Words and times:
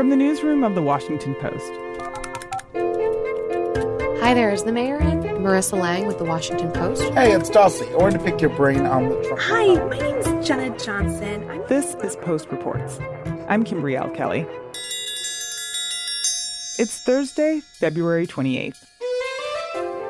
From 0.00 0.08
the 0.08 0.16
newsroom 0.16 0.64
of 0.64 0.74
the 0.74 0.80
Washington 0.80 1.34
Post. 1.34 1.70
Hi 4.22 4.32
there, 4.32 4.50
is 4.50 4.62
the 4.62 4.72
mayor 4.72 4.96
in? 4.98 5.20
Marissa 5.20 5.78
Lang 5.78 6.06
with 6.06 6.16
the 6.16 6.24
Washington 6.24 6.72
Post. 6.72 7.02
Hey, 7.12 7.32
it's 7.32 7.50
Dulcie. 7.50 7.86
I 7.92 7.96
wanted 7.96 8.16
to 8.16 8.24
pick 8.24 8.40
your 8.40 8.48
brain 8.48 8.86
on 8.86 9.10
the 9.10 9.22
Trump. 9.22 9.42
Hi, 9.42 9.74
my 9.74 9.98
name 9.98 10.16
is 10.16 10.48
Jenna 10.48 10.70
Johnson. 10.78 11.46
I'm- 11.50 11.64
This 11.68 11.96
is 11.96 12.16
Post 12.16 12.50
Reports. 12.50 12.98
I'm 13.46 13.62
Kimberly 13.62 13.94
L. 13.94 14.08
Kelly. 14.08 14.46
It's 16.78 16.96
Thursday, 17.04 17.60
February 17.60 18.26
28th. 18.26 18.86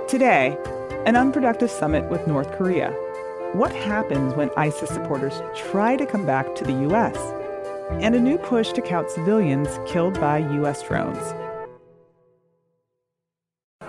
Today, 0.06 0.56
an 1.04 1.16
unproductive 1.16 1.68
summit 1.68 2.08
with 2.08 2.28
North 2.28 2.52
Korea. 2.52 2.92
What 3.54 3.72
happens 3.72 4.34
when 4.34 4.50
ISIS 4.56 4.90
supporters 4.90 5.42
try 5.56 5.96
to 5.96 6.06
come 6.06 6.24
back 6.24 6.54
to 6.54 6.62
the 6.62 6.74
U.S.? 6.74 7.16
And 8.00 8.14
a 8.14 8.20
new 8.20 8.38
push 8.38 8.72
to 8.72 8.80
count 8.82 9.10
civilians 9.10 9.68
killed 9.86 10.18
by 10.20 10.38
U.S. 10.38 10.82
drones. 10.82 11.34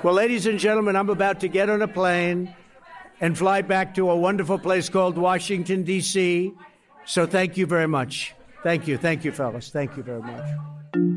Well, 0.04 0.16
ladies 0.16 0.48
and 0.48 0.58
gentlemen, 0.58 0.96
I'm 0.96 1.10
about 1.10 1.40
to 1.42 1.48
get 1.48 1.70
on 1.70 1.82
a 1.82 1.88
plane 1.88 2.54
and 3.20 3.38
fly 3.38 3.62
back 3.62 3.94
to 3.96 4.10
a 4.10 4.16
wonderful 4.16 4.58
place 4.58 4.90
called 4.90 5.18
Washington, 5.18 5.84
D.C. 5.84 6.54
So 7.06 7.28
thank 7.28 7.56
you 7.56 7.68
very 7.68 7.88
much. 7.88 8.34
Thank 8.64 8.88
you. 8.88 8.98
Thank 8.98 9.24
you, 9.24 9.32
fellas. 9.32 9.70
Thank 9.70 9.96
you 9.98 10.04
very 10.04 10.22
much. 10.22 11.11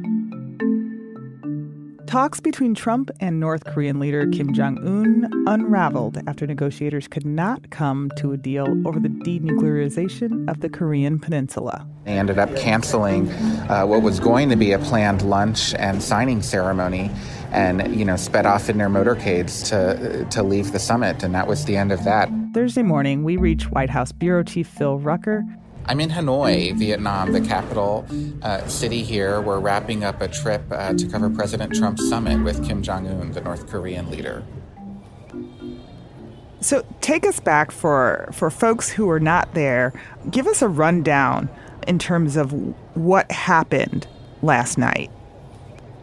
Talks 2.15 2.39
between 2.39 2.77
Trump 2.77 3.11
and 3.19 3.41
North 3.41 3.65
Korean 3.65 3.99
leader 3.99 4.25
Kim 4.31 4.55
Jong 4.55 4.79
un 4.87 5.29
unraveled 5.49 6.23
after 6.29 6.47
negotiators 6.47 7.09
could 7.09 7.27
not 7.27 7.71
come 7.71 8.09
to 8.19 8.31
a 8.31 8.37
deal 8.37 8.69
over 8.87 9.01
the 9.01 9.09
denuclearization 9.09 10.49
of 10.49 10.61
the 10.61 10.69
Korean 10.69 11.19
peninsula. 11.19 11.85
They 12.05 12.13
ended 12.13 12.39
up 12.39 12.55
canceling 12.55 13.29
uh, 13.69 13.85
what 13.87 14.03
was 14.03 14.21
going 14.21 14.49
to 14.51 14.55
be 14.55 14.71
a 14.71 14.79
planned 14.79 15.23
lunch 15.23 15.75
and 15.75 16.01
signing 16.01 16.41
ceremony 16.41 17.11
and, 17.51 17.93
you 17.97 18.05
know, 18.05 18.15
sped 18.15 18.47
off 18.47 18.71
in 18.71 18.79
their 18.79 18.89
motorcades 18.89 19.69
to, 19.71 20.25
to 20.27 20.45
leave 20.45 20.71
the 20.71 20.79
summit. 20.79 21.25
And 21.25 21.35
that 21.35 21.49
was 21.49 21.65
the 21.65 21.77
end 21.77 21.91
of 21.91 22.05
that. 22.05 22.31
Thursday 22.55 22.85
morning, 22.85 23.25
we 23.25 23.37
reach 23.37 23.73
White 23.73 23.91
House 23.91 24.13
Bureau 24.13 24.45
Chief 24.45 24.69
Phil 24.69 25.01
Rucker. 25.01 25.45
I'm 25.87 26.01
in 26.01 26.11
Hanoi, 26.11 26.75
Vietnam, 26.77 27.33
the 27.33 27.41
capital 27.41 28.07
uh, 28.43 28.67
city 28.69 29.03
here. 29.03 29.41
We're 29.41 29.61
wrapping 29.61 30.03
up 30.03 30.23
a 30.23 30.29
trip 30.29 30.63
uh, 30.71 30.95
to 30.95 31.07
cover 31.07 31.29
President 31.29 31.75
Trump's 31.75 32.09
summit 32.09 32.43
with 32.43 32.65
Kim 32.67 32.83
Jong 32.83 33.07
un, 33.07 33.33
the 33.33 33.43
North 33.43 33.67
Korean 33.67 34.11
leader. 34.11 34.43
So 36.61 36.87
take 37.03 37.27
us 37.27 37.39
back 37.39 37.71
for, 37.71 38.31
for 38.33 38.49
folks 38.49 38.89
who 38.89 39.11
are 39.11 39.21
not 39.21 39.53
there. 39.53 39.93
Give 40.31 40.47
us 40.47 40.63
a 40.63 40.69
rundown 40.69 41.51
in 41.87 41.99
terms 41.99 42.37
of 42.37 42.53
what 42.97 43.31
happened 43.31 44.07
last 44.41 44.79
night. 44.79 45.11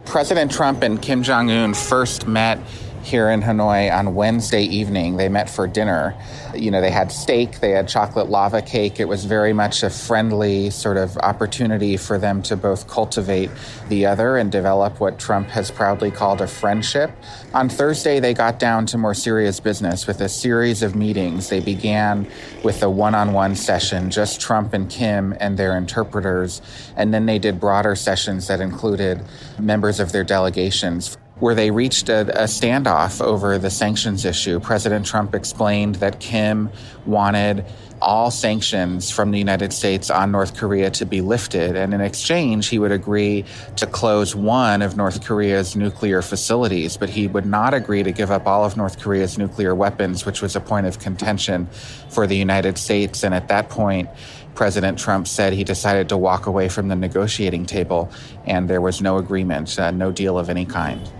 President 0.04 0.52
Trump 0.52 0.82
and 0.82 1.02
Kim 1.02 1.24
Jong 1.24 1.50
un 1.50 1.74
first 1.74 2.28
met 2.28 2.60
here 3.02 3.28
in 3.30 3.42
Hanoi 3.42 3.92
on 3.92 4.14
Wednesday 4.14 4.62
evening. 4.62 5.16
They 5.16 5.28
met 5.28 5.50
for 5.50 5.66
dinner. 5.66 6.14
You 6.54 6.70
know, 6.70 6.80
they 6.80 6.90
had 6.90 7.10
steak, 7.10 7.60
they 7.60 7.70
had 7.70 7.88
chocolate 7.88 8.28
lava 8.28 8.62
cake. 8.62 9.00
It 9.00 9.06
was 9.06 9.24
very 9.24 9.52
much 9.52 9.82
a 9.82 9.90
friendly 9.90 10.70
sort 10.70 10.96
of 10.96 11.16
opportunity 11.18 11.96
for 11.96 12.18
them 12.18 12.42
to 12.42 12.56
both 12.56 12.88
cultivate 12.88 13.50
the 13.88 14.06
other 14.06 14.36
and 14.36 14.52
develop 14.52 15.00
what 15.00 15.18
Trump 15.18 15.48
has 15.48 15.70
proudly 15.70 16.10
called 16.10 16.40
a 16.40 16.46
friendship. 16.46 17.10
On 17.54 17.68
Thursday, 17.68 18.20
they 18.20 18.34
got 18.34 18.58
down 18.58 18.86
to 18.86 18.98
more 18.98 19.14
serious 19.14 19.60
business 19.60 20.06
with 20.06 20.20
a 20.20 20.28
series 20.28 20.82
of 20.82 20.94
meetings. 20.94 21.48
They 21.48 21.60
began 21.60 22.26
with 22.62 22.82
a 22.82 22.90
one 22.90 23.14
on 23.14 23.32
one 23.32 23.56
session, 23.56 24.10
just 24.10 24.40
Trump 24.40 24.74
and 24.74 24.88
Kim 24.88 25.34
and 25.40 25.58
their 25.58 25.76
interpreters. 25.76 26.62
And 26.96 27.12
then 27.12 27.26
they 27.26 27.38
did 27.38 27.58
broader 27.58 27.96
sessions 27.96 28.46
that 28.46 28.60
included 28.60 29.22
members 29.58 29.98
of 29.98 30.12
their 30.12 30.24
delegations 30.24 31.16
where 31.42 31.56
they 31.56 31.72
reached 31.72 32.08
a, 32.08 32.20
a, 32.40 32.44
standoff 32.44 33.20
over 33.20 33.58
the 33.58 33.68
sanctions 33.68 34.24
issue. 34.24 34.60
President 34.60 35.04
Trump 35.04 35.34
explained 35.34 35.96
that 35.96 36.20
Kim 36.20 36.70
wanted 37.04 37.64
all 38.00 38.30
sanctions 38.30 39.10
from 39.10 39.32
the 39.32 39.38
United 39.40 39.72
States 39.72 40.08
on 40.08 40.30
North 40.30 40.56
Korea 40.56 40.88
to 40.92 41.04
be 41.04 41.20
lifted, 41.20 41.74
and 41.74 41.92
in 41.92 42.00
exchange, 42.00 42.68
he 42.68 42.78
would 42.78 42.92
agree 42.92 43.44
to 43.74 43.88
close 43.88 44.36
one 44.36 44.82
of 44.82 44.96
North 44.96 45.24
Korea's 45.24 45.74
nuclear 45.74 46.22
facilities, 46.22 46.96
but 46.96 47.08
he 47.08 47.26
would 47.26 47.46
not 47.46 47.74
agree 47.74 48.04
to 48.04 48.12
give 48.12 48.30
up 48.30 48.46
all 48.46 48.64
of 48.64 48.76
North 48.76 49.00
Korea's 49.00 49.36
nuclear 49.36 49.74
weapons, 49.74 50.24
which 50.24 50.42
was 50.42 50.54
a 50.54 50.60
point 50.60 50.86
of 50.86 51.00
contention 51.00 51.66
for 52.08 52.24
the 52.24 52.36
United 52.36 52.78
States. 52.78 53.24
And 53.24 53.34
at 53.34 53.48
that 53.48 53.68
point, 53.68 54.08
President 54.54 54.96
Trump 54.96 55.26
said 55.26 55.52
he 55.54 55.64
decided 55.64 56.08
to 56.10 56.16
walk 56.16 56.46
away 56.46 56.68
from 56.68 56.86
the 56.86 56.94
negotiating 56.94 57.66
table, 57.66 58.12
and 58.46 58.70
there 58.70 58.80
was 58.80 59.02
no 59.02 59.16
agreement, 59.18 59.76
uh, 59.76 59.90
no 59.90 60.12
deal 60.12 60.38
of 60.38 60.48
any 60.48 60.64
kind. 60.64 61.10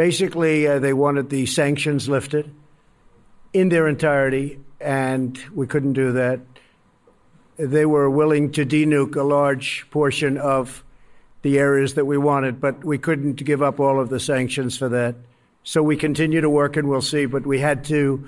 Basically, 0.00 0.66
uh, 0.66 0.78
they 0.78 0.94
wanted 0.94 1.28
the 1.28 1.44
sanctions 1.44 2.08
lifted 2.08 2.50
in 3.52 3.68
their 3.68 3.86
entirety, 3.86 4.58
and 4.80 5.38
we 5.54 5.66
couldn't 5.66 5.92
do 5.92 6.12
that. 6.12 6.40
They 7.58 7.84
were 7.84 8.08
willing 8.08 8.50
to 8.52 8.64
denuke 8.64 9.14
a 9.16 9.22
large 9.22 9.86
portion 9.90 10.38
of 10.38 10.82
the 11.42 11.58
areas 11.58 11.96
that 11.96 12.06
we 12.06 12.16
wanted, 12.16 12.62
but 12.62 12.82
we 12.82 12.96
couldn't 12.96 13.44
give 13.44 13.60
up 13.60 13.78
all 13.78 14.00
of 14.00 14.08
the 14.08 14.18
sanctions 14.18 14.78
for 14.78 14.88
that. 14.88 15.16
So 15.64 15.82
we 15.82 15.98
continue 15.98 16.40
to 16.40 16.48
work, 16.48 16.78
and 16.78 16.88
we'll 16.88 17.02
see. 17.02 17.26
But 17.26 17.46
we 17.46 17.58
had 17.58 17.84
to 17.84 18.26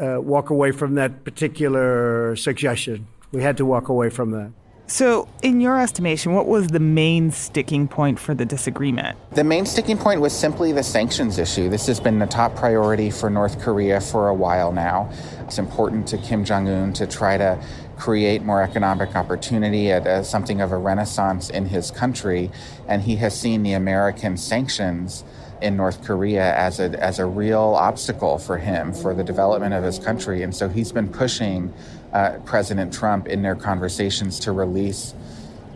uh, 0.00 0.22
walk 0.22 0.48
away 0.48 0.70
from 0.70 0.94
that 0.94 1.22
particular 1.22 2.34
suggestion. 2.36 3.08
We 3.30 3.42
had 3.42 3.58
to 3.58 3.66
walk 3.66 3.90
away 3.90 4.08
from 4.08 4.30
that. 4.30 4.52
So, 4.86 5.28
in 5.42 5.62
your 5.62 5.80
estimation, 5.80 6.34
what 6.34 6.46
was 6.46 6.68
the 6.68 6.78
main 6.78 7.30
sticking 7.30 7.88
point 7.88 8.18
for 8.18 8.34
the 8.34 8.44
disagreement? 8.44 9.16
The 9.32 9.42
main 9.42 9.64
sticking 9.64 9.96
point 9.96 10.20
was 10.20 10.34
simply 10.34 10.72
the 10.72 10.82
sanctions 10.82 11.38
issue. 11.38 11.70
This 11.70 11.86
has 11.86 12.00
been 12.00 12.18
the 12.18 12.26
top 12.26 12.54
priority 12.54 13.10
for 13.10 13.30
North 13.30 13.62
Korea 13.62 13.98
for 13.98 14.28
a 14.28 14.34
while 14.34 14.72
now. 14.72 15.10
It's 15.40 15.56
important 15.56 16.06
to 16.08 16.18
Kim 16.18 16.44
Jong 16.44 16.68
un 16.68 16.92
to 16.94 17.06
try 17.06 17.38
to 17.38 17.58
create 17.96 18.42
more 18.42 18.62
economic 18.62 19.16
opportunity 19.16 19.90
at 19.90 20.06
uh, 20.06 20.22
something 20.22 20.60
of 20.60 20.70
a 20.70 20.76
renaissance 20.76 21.48
in 21.48 21.64
his 21.64 21.90
country, 21.90 22.50
and 22.86 23.02
he 23.02 23.16
has 23.16 23.38
seen 23.38 23.62
the 23.62 23.72
American 23.72 24.36
sanctions 24.36 25.24
in 25.64 25.76
North 25.78 26.04
Korea 26.04 26.54
as 26.54 26.78
a 26.78 26.90
as 27.02 27.18
a 27.18 27.24
real 27.26 27.74
obstacle 27.78 28.38
for 28.38 28.58
him 28.58 28.92
for 28.92 29.14
the 29.14 29.24
development 29.24 29.72
of 29.72 29.82
his 29.82 29.98
country, 29.98 30.42
and 30.42 30.54
so 30.54 30.68
he's 30.68 30.92
been 30.92 31.08
pushing 31.08 31.72
uh, 32.12 32.38
President 32.44 32.92
Trump 32.92 33.26
in 33.26 33.40
their 33.42 33.56
conversations 33.56 34.38
to 34.40 34.52
release 34.52 35.14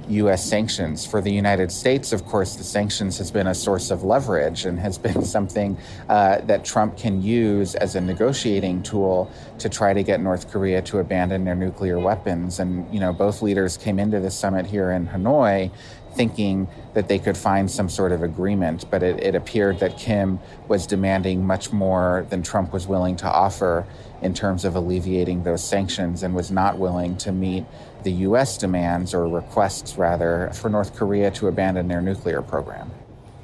U.S. 0.09 0.45
sanctions. 0.45 1.07
For 1.07 1.21
the 1.21 1.31
United 1.31 1.71
States, 1.71 2.13
of 2.13 2.25
course, 2.25 2.57
the 2.57 2.65
sanctions 2.65 3.19
has 3.19 3.31
been 3.31 3.47
a 3.47 3.55
source 3.55 3.91
of 3.91 4.05
leverage 4.05 4.65
and 4.65 4.79
has 4.79 4.99
been 4.99 5.23
something 5.37 5.77
uh, 6.09 6.41
that 6.43 6.65
Trump 6.65 6.97
can 6.97 7.23
use 7.23 7.75
as 7.75 7.95
a 7.95 8.01
negotiating 8.01 8.83
tool 8.83 9.31
to 9.59 9.69
try 9.69 9.93
to 9.93 10.03
get 10.03 10.21
North 10.21 10.51
Korea 10.51 10.81
to 10.83 10.99
abandon 10.99 11.45
their 11.45 11.55
nuclear 11.55 11.99
weapons. 11.99 12.59
And 12.59 12.93
you 12.93 13.01
know, 13.01 13.13
both 13.13 13.43
leaders 13.43 13.77
came 13.77 13.99
into 13.99 14.21
the 14.21 14.31
summit 14.31 14.67
here 14.67 14.91
in 14.93 15.07
Hanoi 15.07 15.71
thinking 16.19 16.67
that 16.95 17.07
they 17.07 17.17
could 17.17 17.37
find 17.37 17.71
some 17.71 17.89
sort 17.89 18.11
of 18.11 18.25
agreement, 18.25 18.85
but 18.91 19.05
it, 19.05 19.23
it, 19.23 19.37
appeared 19.37 19.79
that 19.79 19.97
Kim 19.97 20.41
was 20.67 20.85
demanding 20.85 21.47
much 21.47 21.73
more 21.73 22.27
than 22.29 22.43
Trump 22.43 22.73
was 22.73 22.89
willing 22.89 23.15
to 23.15 23.31
offer 23.31 23.87
in 24.21 24.35
terms 24.35 24.65
of 24.65 24.75
alleviating 24.75 25.45
those 25.45 25.63
sanctions 25.63 26.25
and 26.25 26.35
was 26.35 26.51
not 26.51 26.77
willing 26.77 27.17
to 27.17 27.31
meet 27.31 27.65
the 28.03 28.11
U.S. 28.27 28.59
demands 28.59 29.15
or 29.15 29.29
requests, 29.29 29.97
rather, 29.97 30.51
for 30.55 30.69
North 30.69 30.97
Korea 30.97 31.31
to 31.31 31.47
abandon 31.47 31.87
their 31.87 32.01
nuclear 32.01 32.43
program. 32.43 32.91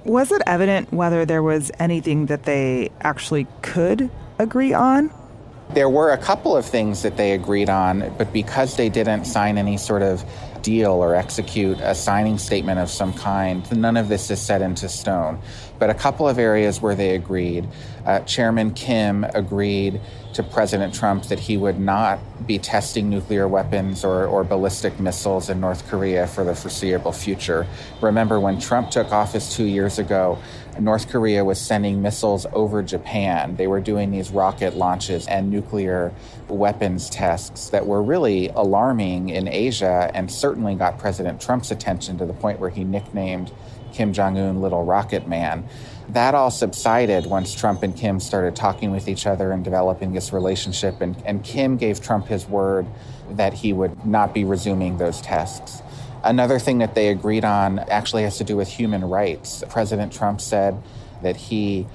Was 0.04 0.32
it 0.32 0.42
evident 0.44 0.92
whether 0.92 1.24
there 1.24 1.44
was 1.44 1.70
anything 1.78 2.26
that 2.26 2.42
they 2.42 2.90
actually 3.02 3.46
could 3.62 4.10
agree 4.40 4.72
on? 4.72 5.12
There 5.74 5.88
were 5.88 6.10
a 6.10 6.18
couple 6.18 6.56
of 6.56 6.66
things 6.66 7.02
that 7.02 7.16
they 7.16 7.34
agreed 7.34 7.70
on, 7.70 8.12
but 8.18 8.32
because 8.32 8.76
they 8.76 8.88
didn't 8.88 9.26
sign 9.26 9.58
any 9.58 9.76
sort 9.76 10.02
of 10.02 10.24
deal 10.64 10.92
or 10.92 11.14
execute 11.14 11.78
a 11.80 11.94
signing 11.94 12.38
statement 12.38 12.80
of 12.80 12.90
some 12.90 13.12
kind, 13.12 13.70
none 13.76 13.96
of 13.96 14.08
this 14.08 14.30
is 14.30 14.40
set 14.40 14.62
into 14.62 14.88
stone. 14.88 15.38
But 15.78 15.90
a 15.90 15.94
couple 15.94 16.26
of 16.26 16.38
areas 16.38 16.80
where 16.80 16.94
they 16.94 17.14
agreed. 17.14 17.68
Uh, 18.04 18.20
Chairman 18.20 18.72
Kim 18.72 19.24
agreed 19.34 20.00
to 20.32 20.42
President 20.42 20.94
Trump 20.94 21.24
that 21.24 21.38
he 21.38 21.56
would 21.56 21.78
not 21.78 22.18
be 22.46 22.58
testing 22.58 23.08
nuclear 23.08 23.46
weapons 23.46 24.04
or, 24.04 24.26
or 24.26 24.42
ballistic 24.42 24.98
missiles 24.98 25.50
in 25.50 25.60
North 25.60 25.86
Korea 25.88 26.26
for 26.26 26.42
the 26.42 26.54
foreseeable 26.54 27.12
future. 27.12 27.66
Remember, 28.00 28.40
when 28.40 28.58
Trump 28.58 28.90
took 28.90 29.12
office 29.12 29.54
two 29.54 29.64
years 29.64 29.98
ago, 29.98 30.38
North 30.80 31.08
Korea 31.08 31.44
was 31.44 31.60
sending 31.60 32.02
missiles 32.02 32.46
over 32.52 32.82
Japan. 32.82 33.56
They 33.56 33.66
were 33.66 33.80
doing 33.80 34.10
these 34.10 34.30
rocket 34.30 34.76
launches 34.76 35.26
and 35.26 35.50
nuclear 35.50 36.12
weapons 36.48 37.08
tests 37.08 37.70
that 37.70 37.86
were 37.86 38.02
really 38.02 38.48
alarming 38.48 39.28
in 39.28 39.48
Asia 39.48 40.10
and 40.14 40.30
certainly 40.30 40.74
got 40.74 40.98
President 40.98 41.40
Trump's 41.40 41.70
attention 41.70 42.18
to 42.18 42.26
the 42.26 42.32
point 42.32 42.58
where 42.58 42.70
he 42.70 42.84
nicknamed 42.84 43.52
Kim 43.92 44.12
Jong 44.12 44.36
un 44.36 44.60
Little 44.60 44.84
Rocket 44.84 45.28
Man. 45.28 45.66
That 46.08 46.34
all 46.34 46.50
subsided 46.50 47.26
once 47.26 47.54
Trump 47.54 47.82
and 47.82 47.96
Kim 47.96 48.20
started 48.20 48.56
talking 48.56 48.90
with 48.90 49.08
each 49.08 49.26
other 49.26 49.52
and 49.52 49.64
developing 49.64 50.12
this 50.12 50.32
relationship. 50.32 51.00
And, 51.00 51.16
and 51.24 51.42
Kim 51.44 51.76
gave 51.76 52.02
Trump 52.02 52.26
his 52.26 52.46
word 52.46 52.86
that 53.30 53.54
he 53.54 53.72
would 53.72 54.04
not 54.04 54.34
be 54.34 54.44
resuming 54.44 54.98
those 54.98 55.20
tests. 55.20 55.80
Another 56.24 56.58
thing 56.58 56.78
that 56.78 56.94
they 56.94 57.08
agreed 57.08 57.44
on 57.44 57.78
actually 57.78 58.22
has 58.22 58.38
to 58.38 58.44
do 58.44 58.56
with 58.56 58.66
human 58.66 59.04
rights. 59.04 59.62
President 59.68 60.10
Trump 60.10 60.40
said 60.40 60.82
that 61.22 61.36
he 61.36 61.86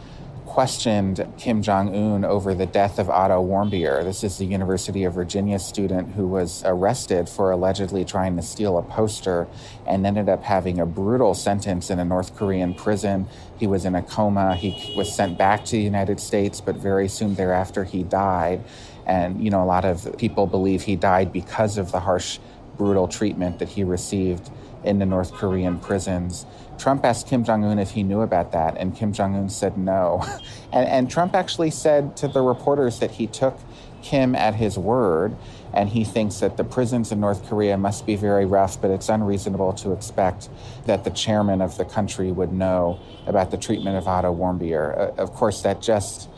questioned 0.46 1.26
Kim 1.38 1.64
Jong 1.64 1.96
un 1.96 2.24
over 2.24 2.54
the 2.54 2.68
death 2.68 3.00
of 3.00 3.10
Otto 3.10 3.44
Warmbier. 3.44 4.04
This 4.04 4.24
is 4.24 4.38
the 4.38 4.46
University 4.46 5.04
of 5.04 5.14
Virginia 5.14 5.58
student 5.58 6.14
who 6.14 6.28
was 6.28 6.64
arrested 6.64 7.28
for 7.28 7.50
allegedly 7.52 8.06
trying 8.06 8.36
to 8.36 8.44
steal 8.44 8.78
a 8.78 8.84
poster 8.84 9.48
and 9.88 10.06
ended 10.06 10.30
up 10.30 10.44
having 10.44 10.80
a 10.80 10.86
brutal 10.86 11.34
sentence 11.34 11.90
in 11.90 11.98
a 11.98 12.06
North 12.06 12.36
Korean 12.36 12.76
prison. 12.76 13.28
He 13.60 13.66
was 13.66 13.86
in 13.86 13.96
a 13.96 14.04
coma. 14.04 14.56
He 14.56 14.94
was 14.96 15.12
sent 15.12 15.40
back 15.40 15.66
to 15.66 15.72
the 15.72 15.82
United 15.82 16.20
States, 16.20 16.62
but 16.62 16.76
very 16.76 17.08
soon 17.08 17.34
thereafter 17.36 17.84
he 17.84 18.04
died. 18.04 18.64
And, 19.06 19.44
you 19.44 19.50
know, 19.50 19.64
a 19.64 19.66
lot 19.66 19.86
of 19.86 20.18
people 20.18 20.46
believe 20.46 20.84
he 20.84 20.96
died 20.96 21.34
because 21.34 21.78
of 21.80 21.92
the 21.92 22.00
harsh, 22.00 22.38
brutal 22.80 23.08
treatment 23.08 23.60
that 23.60 23.70
he 23.70 23.84
received 23.84 24.50
in 24.84 24.98
the 24.98 25.06
North 25.06 25.34
Korean 25.34 25.78
prisons. 25.78 26.48
Trump 26.80 27.04
asked 27.04 27.28
Kim 27.28 27.44
Jong 27.44 27.66
un 27.66 27.78
if 27.78 27.92
he 27.92 28.02
knew 28.02 28.22
about 28.22 28.54
that, 28.54 28.78
and 28.78 28.96
Kim 28.96 29.14
Jong 29.14 29.36
un 29.36 29.50
said 29.50 29.78
no. 29.78 30.24
and, 30.74 30.88
and 30.88 31.12
Trump 31.12 31.36
actually 31.36 31.70
said 31.70 32.18
to 32.18 32.28
the 32.28 32.42
reporters 32.42 33.00
that 33.00 33.12
he 33.12 33.28
took 33.28 33.60
Kim 34.02 34.34
at 34.34 34.56
his 34.56 34.78
word, 34.78 35.36
and 35.74 35.90
he 35.90 36.04
thinks 36.06 36.40
that 36.40 36.56
the 36.56 36.64
prisons 36.64 37.12
in 37.12 37.20
North 37.20 37.48
Korea 37.48 37.78
must 37.78 38.06
be 38.06 38.16
very 38.16 38.46
rough, 38.46 38.82
but 38.82 38.90
it's 38.90 39.10
unreasonable 39.10 39.74
to 39.74 39.92
expect 39.92 40.50
that 40.86 41.04
the 41.04 41.10
chairman 41.12 41.62
of 41.62 41.78
the 41.78 41.86
country 41.86 42.32
would 42.32 42.54
know 42.54 42.98
about 43.28 43.52
the 43.52 43.58
treatment 43.58 43.98
of 43.98 44.08
Otto 44.08 44.34
Warmbier. 44.34 44.98
Uh, 44.98 45.22
of 45.22 45.34
course, 45.34 45.62
that 45.62 45.82
just 45.82 46.30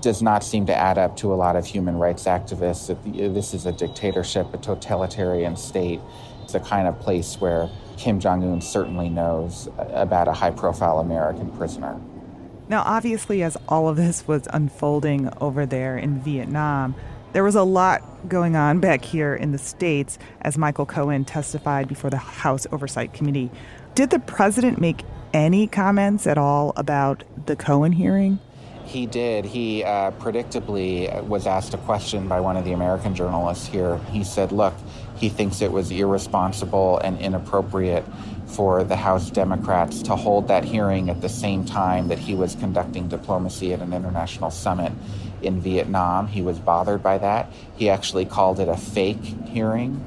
does 0.00 0.22
not 0.22 0.44
seem 0.44 0.66
to 0.66 0.74
add 0.76 0.98
up 0.98 1.16
to 1.18 1.32
a 1.32 1.36
lot 1.36 1.56
of 1.56 1.66
human 1.66 1.96
rights 1.96 2.24
activists. 2.24 2.88
This 3.34 3.54
is 3.54 3.66
a 3.66 3.72
dictatorship, 3.72 4.52
a 4.52 4.58
totalitarian 4.58 5.56
state. 5.56 6.00
It's 6.42 6.52
the 6.52 6.60
kind 6.60 6.86
of 6.86 7.00
place 7.00 7.40
where 7.40 7.70
Kim 7.96 8.20
Jong 8.20 8.44
un 8.44 8.60
certainly 8.60 9.08
knows 9.08 9.68
about 9.78 10.28
a 10.28 10.32
high 10.32 10.50
profile 10.50 10.98
American 10.98 11.50
prisoner. 11.52 11.98
Now, 12.68 12.82
obviously, 12.84 13.42
as 13.42 13.56
all 13.68 13.88
of 13.88 13.96
this 13.96 14.26
was 14.26 14.48
unfolding 14.52 15.30
over 15.40 15.66
there 15.66 15.96
in 15.96 16.18
Vietnam, 16.20 16.94
there 17.32 17.44
was 17.44 17.54
a 17.54 17.62
lot 17.62 18.28
going 18.28 18.56
on 18.56 18.80
back 18.80 19.04
here 19.04 19.34
in 19.34 19.52
the 19.52 19.58
States 19.58 20.18
as 20.40 20.56
Michael 20.56 20.86
Cohen 20.86 21.24
testified 21.24 21.88
before 21.88 22.10
the 22.10 22.16
House 22.16 22.66
Oversight 22.72 23.12
Committee. 23.12 23.50
Did 23.94 24.10
the 24.10 24.18
president 24.18 24.80
make 24.80 25.04
any 25.32 25.66
comments 25.66 26.26
at 26.26 26.38
all 26.38 26.72
about 26.76 27.24
the 27.46 27.56
Cohen 27.56 27.92
hearing? 27.92 28.38
He 28.84 29.06
did. 29.06 29.44
He 29.44 29.82
uh, 29.82 30.12
predictably 30.12 31.22
was 31.24 31.46
asked 31.46 31.74
a 31.74 31.78
question 31.78 32.28
by 32.28 32.40
one 32.40 32.56
of 32.56 32.64
the 32.64 32.72
American 32.72 33.14
journalists 33.14 33.66
here. 33.66 33.98
He 34.10 34.24
said, 34.24 34.52
Look, 34.52 34.74
he 35.16 35.28
thinks 35.28 35.62
it 35.62 35.72
was 35.72 35.90
irresponsible 35.90 36.98
and 36.98 37.18
inappropriate 37.18 38.04
for 38.46 38.84
the 38.84 38.96
House 38.96 39.30
Democrats 39.30 40.02
to 40.02 40.14
hold 40.14 40.48
that 40.48 40.64
hearing 40.64 41.10
at 41.10 41.20
the 41.20 41.28
same 41.28 41.64
time 41.64 42.08
that 42.08 42.18
he 42.18 42.34
was 42.34 42.54
conducting 42.54 43.08
diplomacy 43.08 43.72
at 43.72 43.80
an 43.80 43.92
international 43.92 44.50
summit 44.50 44.92
in 45.42 45.60
Vietnam. 45.60 46.26
He 46.26 46.42
was 46.42 46.58
bothered 46.58 47.02
by 47.02 47.18
that. 47.18 47.52
He 47.76 47.88
actually 47.88 48.26
called 48.26 48.60
it 48.60 48.68
a 48.68 48.76
fake 48.76 49.24
hearing. 49.46 50.04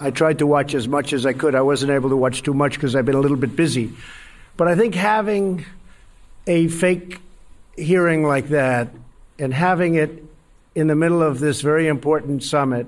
I 0.00 0.10
tried 0.10 0.38
to 0.38 0.46
watch 0.46 0.74
as 0.74 0.88
much 0.88 1.12
as 1.12 1.24
I 1.24 1.32
could. 1.32 1.54
I 1.54 1.60
wasn't 1.60 1.92
able 1.92 2.10
to 2.10 2.16
watch 2.16 2.42
too 2.42 2.54
much 2.54 2.74
because 2.74 2.96
I've 2.96 3.06
been 3.06 3.14
a 3.14 3.20
little 3.20 3.36
bit 3.36 3.54
busy. 3.54 3.92
But 4.56 4.68
I 4.68 4.74
think 4.74 4.94
having 4.94 5.64
a 6.46 6.68
fake 6.68 7.20
hearing 7.76 8.22
like 8.22 8.48
that 8.48 8.88
and 9.38 9.52
having 9.52 9.94
it 9.94 10.24
in 10.74 10.86
the 10.86 10.94
middle 10.94 11.22
of 11.22 11.40
this 11.40 11.60
very 11.60 11.86
important 11.86 12.42
summit 12.42 12.86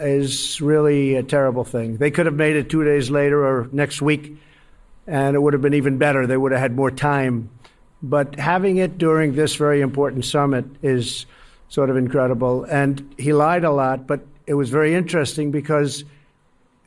is 0.00 0.60
really 0.60 1.16
a 1.16 1.22
terrible 1.22 1.64
thing. 1.64 1.96
They 1.96 2.10
could 2.10 2.26
have 2.26 2.34
made 2.34 2.56
it 2.56 2.70
two 2.70 2.84
days 2.84 3.10
later 3.10 3.44
or 3.44 3.68
next 3.72 4.00
week, 4.00 4.36
and 5.06 5.36
it 5.36 5.40
would 5.40 5.52
have 5.52 5.62
been 5.62 5.74
even 5.74 5.98
better. 5.98 6.26
They 6.26 6.36
would 6.36 6.52
have 6.52 6.60
had 6.60 6.74
more 6.74 6.90
time. 6.90 7.50
But 8.02 8.36
having 8.36 8.78
it 8.78 8.96
during 8.96 9.34
this 9.34 9.56
very 9.56 9.80
important 9.82 10.24
summit 10.24 10.64
is 10.82 11.26
sort 11.68 11.90
of 11.90 11.96
incredible. 11.96 12.64
And 12.64 13.14
he 13.18 13.32
lied 13.32 13.64
a 13.64 13.70
lot, 13.70 14.06
but 14.06 14.20
it 14.46 14.54
was 14.54 14.70
very 14.70 14.94
interesting 14.94 15.50
because 15.50 16.04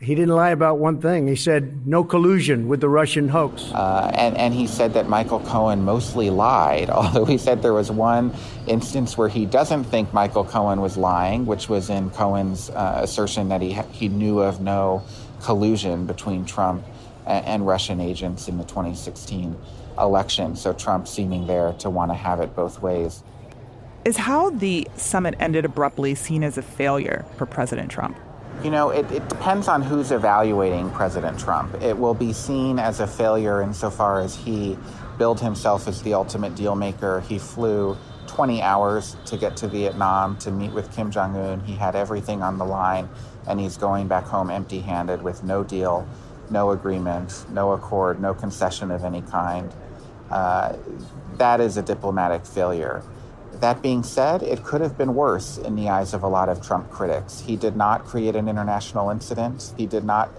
he 0.04 0.16
didn't 0.16 0.36
lie 0.36 0.50
about 0.50 0.80
one 0.80 1.00
thing. 1.00 1.28
He 1.28 1.36
said 1.36 1.88
no 1.88 2.04
collusion 2.04 2.68
with 2.68 2.82
the 2.82 2.90
Russian 2.90 3.30
hoax. 3.30 3.72
Uh, 3.72 4.12
and, 4.14 4.38
and 4.38 4.54
he 4.54 4.68
said 4.68 4.94
that 4.96 5.08
Michael 5.08 5.40
Cohen 5.40 5.82
mostly 5.84 6.30
lied, 6.30 6.90
although 6.90 7.24
he 7.24 7.38
said 7.38 7.62
there 7.62 7.74
was 7.74 7.90
one 7.90 8.34
instance 8.68 9.18
where 9.18 9.30
he 9.30 9.46
doesn't 9.46 9.86
think 9.86 10.14
Michael 10.14 10.44
Cohen 10.44 10.82
was 10.82 10.98
lying, 10.98 11.46
which 11.46 11.70
was 11.70 11.90
in 11.90 12.10
Cohen's 12.10 12.70
uh, 12.72 13.00
assertion 13.02 13.48
that 13.50 13.62
he, 13.62 13.74
he 13.92 14.10
knew 14.10 14.40
of 14.40 14.60
no 14.60 15.04
collusion 15.42 16.06
between 16.06 16.46
Trump 16.46 16.84
and, 17.26 17.46
and 17.46 17.68
Russian 17.68 18.02
agents 18.02 18.50
in 18.50 18.58
the 18.58 18.66
2016 18.66 19.56
election. 19.98 20.56
So 20.58 20.74
Trump 20.74 21.08
seeming 21.08 21.48
there 21.48 21.74
to 21.80 21.90
want 21.90 22.12
to 22.12 22.16
have 22.16 22.42
it 22.42 22.56
both 22.56 22.82
ways. 22.82 23.24
Is 24.04 24.18
how 24.18 24.50
the 24.50 24.86
summit 24.98 25.36
ended 25.40 25.64
abruptly 25.64 26.14
seen 26.14 26.44
as 26.44 26.58
a 26.58 26.62
failure 26.62 27.26
for 27.38 27.46
President 27.46 27.90
Trump? 27.90 28.18
You 28.63 28.71
know, 28.71 28.92
it, 28.92 29.12
it, 29.12 29.27
depends 29.27 29.68
on 29.68 29.81
who's 29.81 30.13
evaluating 30.13 30.89
President 30.92 31.38
Trump. 31.38 31.81
It 31.81 31.98
will 31.98 32.13
be 32.13 32.31
seen 32.31 32.80
as 32.80 33.01
a 33.01 33.07
failure 33.07 33.62
insofar 33.62 34.21
as 34.21 34.38
he 34.38 34.77
billed 35.18 35.42
himself 35.42 35.86
as 35.86 36.01
the 36.01 36.13
ultimate 36.13 36.56
deal 36.56 36.74
maker. 36.74 37.19
He 37.27 37.38
flew 37.38 37.98
20 38.27 38.62
hours 38.62 39.18
to 39.25 39.36
get 39.36 39.57
to 39.57 39.68
Vietnam 39.68 40.38
to 40.38 40.50
meet 40.50 40.71
with 40.71 40.89
Kim 40.95 41.12
Jong 41.12 41.36
un. 41.36 41.60
He 41.60 41.74
had 41.74 41.94
everything 41.94 42.42
on 42.42 42.57
the 42.57 42.63
line, 42.63 43.10
and 43.50 43.60
he's 43.60 43.75
going 43.75 44.07
back 44.07 44.24
home 44.24 44.50
empty 44.50 44.80
handed 44.80 45.21
with 45.21 45.44
no 45.44 45.65
deal, 45.65 46.07
no 46.50 46.71
agreement, 46.71 47.45
no 47.51 47.74
accord, 47.74 48.21
no 48.21 48.33
concession 48.33 48.92
of 48.92 49.04
any 49.04 49.24
kind. 49.24 49.74
Uh, 50.31 50.77
that 51.38 51.60
is 51.60 51.75
a 51.75 51.81
diplomatic 51.81 52.45
failure. 52.45 53.04
That 53.60 53.82
being 53.82 54.04
said, 54.04 54.44
it 54.44 54.64
could 54.64 54.82
have 54.82 54.98
been 54.98 55.16
worse 55.16 55.58
in 55.58 55.76
the 55.76 55.90
eyes 55.90 56.14
of 56.14 56.24
a 56.24 56.28
lot 56.28 56.50
of 56.50 56.66
Trump 56.66 56.90
critics. 56.90 57.40
He 57.40 57.56
did 57.56 57.76
not 57.76 58.04
create 58.04 58.36
an 58.36 58.50
international 58.50 59.10
incident. 59.10 59.74
He 59.78 59.86
did 59.86 60.04
not 60.04 60.30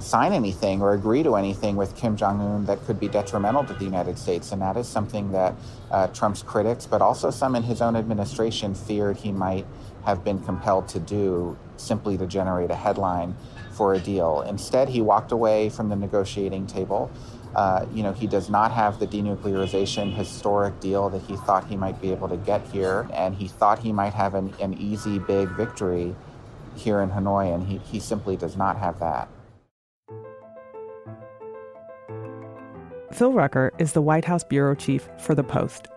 sign 0.00 0.32
anything 0.32 0.82
or 0.82 0.92
agree 0.92 1.22
to 1.22 1.36
anything 1.36 1.76
with 1.76 1.96
Kim 1.96 2.16
Jong 2.16 2.40
un 2.40 2.66
that 2.66 2.84
could 2.84 3.00
be 3.00 3.08
detrimental 3.08 3.64
to 3.64 3.72
the 3.72 3.84
United 3.84 4.18
States. 4.18 4.52
And 4.52 4.60
that 4.60 4.76
is 4.76 4.86
something 4.86 5.32
that 5.32 5.54
uh, 5.90 6.08
Trump's 6.08 6.42
critics, 6.42 6.86
but 6.86 7.00
also 7.00 7.30
some 7.30 7.56
in 7.56 7.62
his 7.62 7.80
own 7.80 7.96
administration, 7.96 8.74
feared 8.74 9.16
he 9.16 9.32
might 9.32 9.66
have 10.04 10.22
been 10.22 10.38
compelled 10.40 10.88
to 10.88 11.00
do 11.00 11.56
simply 11.76 12.18
to 12.18 12.26
generate 12.26 12.70
a 12.70 12.74
headline 12.74 13.34
for 13.72 13.94
a 13.94 13.98
deal. 13.98 14.42
Instead, 14.42 14.88
he 14.88 15.00
walked 15.00 15.32
away 15.32 15.68
from 15.68 15.88
the 15.88 15.96
negotiating 15.96 16.66
table. 16.66 17.10
Uh, 17.56 17.86
you 17.94 18.02
know, 18.02 18.12
he 18.12 18.26
does 18.26 18.50
not 18.50 18.70
have 18.70 18.98
the 18.98 19.06
denuclearization 19.06 20.14
historic 20.14 20.78
deal 20.78 21.08
that 21.08 21.22
he 21.22 21.36
thought 21.36 21.66
he 21.66 21.74
might 21.74 21.98
be 22.02 22.12
able 22.12 22.28
to 22.28 22.36
get 22.36 22.62
here, 22.68 23.08
and 23.14 23.34
he 23.34 23.48
thought 23.48 23.78
he 23.78 23.92
might 23.92 24.12
have 24.12 24.34
an, 24.34 24.52
an 24.60 24.74
easy, 24.74 25.18
big 25.18 25.48
victory 25.56 26.14
here 26.74 27.00
in 27.00 27.08
Hanoi, 27.08 27.54
and 27.54 27.66
he, 27.66 27.78
he 27.78 27.98
simply 27.98 28.36
does 28.36 28.58
not 28.58 28.76
have 28.76 29.00
that. 29.00 29.26
Phil 33.10 33.32
Rucker 33.32 33.72
is 33.78 33.94
the 33.94 34.02
White 34.02 34.26
House 34.26 34.44
bureau 34.44 34.74
chief 34.74 35.08
for 35.18 35.34
The 35.34 35.42
Post. 35.42 35.88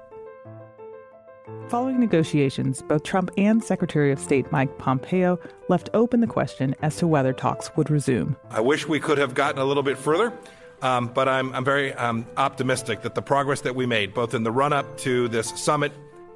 Following 1.68 2.00
negotiations, 2.00 2.82
both 2.84 3.04
Trump 3.04 3.32
and 3.38 3.62
Secretary 3.62 4.14
of 4.14 4.20
State 4.20 4.50
Mike 4.50 4.78
Pompeo 4.78 5.38
left 5.68 5.90
open 5.94 6.22
the 6.22 6.28
question 6.28 6.74
as 6.82 6.96
to 6.96 7.06
whether 7.06 7.34
talks 7.34 7.70
would 7.76 7.90
resume. 7.90 8.38
I 8.50 8.62
wish 8.62 8.88
we 8.88 9.02
could 9.02 9.18
have 9.18 9.34
gotten 9.34 9.60
a 9.60 9.66
little 9.66 9.84
bit 9.84 9.98
further. 9.98 10.32
Um, 10.82 11.08
but 11.08 11.28
I'm, 11.28 11.54
I'm 11.54 11.66
very 11.66 11.94
um, 11.94 12.26
optimistic 12.38 13.02
that 13.02 13.16
the 13.16 13.22
progress 13.22 13.62
that 13.62 13.76
we 13.76 13.86
made, 13.86 14.14
both 14.14 14.34
in 14.34 14.44
the 14.44 14.52
run 14.52 14.72
up 14.72 14.98
to 15.00 15.28
this 15.28 15.50
summit, 15.50 15.92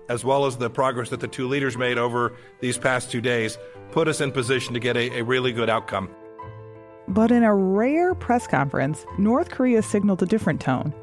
as 0.10 0.26
well 0.26 0.46
as 0.46 0.58
the 0.58 0.70
progress 0.70 1.10
that 1.10 1.22
the 1.22 1.28
two 1.28 1.48
leaders 1.48 1.78
made 1.78 1.98
over 1.98 2.34
these 2.60 2.78
past 2.78 3.10
two 3.10 3.22
days, 3.22 3.58
put 3.92 4.08
us 4.08 4.20
in 4.20 4.32
position 4.32 4.74
to 4.74 4.80
get 4.80 4.98
a, 4.98 5.20
a 5.20 5.24
really 5.24 5.54
good 5.54 5.70
outcome. 5.70 6.10
But 7.08 7.32
in 7.32 7.44
a 7.44 7.54
rare 7.54 8.16
press 8.16 8.48
conference, 8.48 9.06
North 9.18 9.50
Korea 9.50 9.82
signaled 9.82 10.22
a 10.24 10.26
different 10.26 10.62
tone 10.62 10.94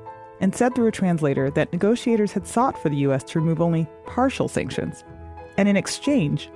and 0.40 0.54
said 0.54 0.75
through 0.75 0.87
a 0.87 0.92
translator 0.92 1.50
that 1.50 1.73
negotiators 1.73 2.32
had 2.32 2.47
sought 2.47 2.80
for 2.80 2.88
the 2.88 2.97
U.S. 2.97 3.23
to 3.25 3.40
remove 3.40 3.61
only 3.61 3.87
partial 4.06 4.49
sanctions. 4.49 5.04
And 5.56 5.68
in 5.68 5.76
exchange, 5.76 6.49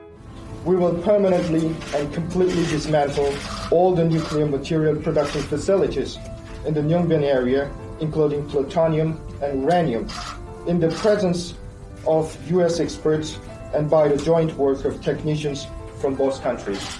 we 0.64 0.76
will 0.76 1.00
permanently 1.02 1.74
and 1.94 2.12
completely 2.12 2.64
dismantle 2.66 3.34
all 3.70 3.94
the 3.94 4.04
nuclear 4.04 4.46
material 4.46 4.96
production 4.96 5.42
facilities 5.42 6.18
in 6.66 6.74
the 6.74 6.80
Yongbyon 6.80 7.22
area, 7.22 7.70
including 8.00 8.48
plutonium 8.48 9.20
and 9.42 9.62
uranium, 9.62 10.08
in 10.66 10.80
the 10.80 10.88
presence 10.88 11.54
of 12.06 12.36
U.S. 12.50 12.80
experts 12.80 13.38
and 13.74 13.90
by 13.90 14.08
the 14.08 14.16
joint 14.16 14.54
work 14.56 14.84
of 14.84 15.02
technicians 15.02 15.66
from 16.00 16.14
both 16.14 16.40
countries. 16.42 16.98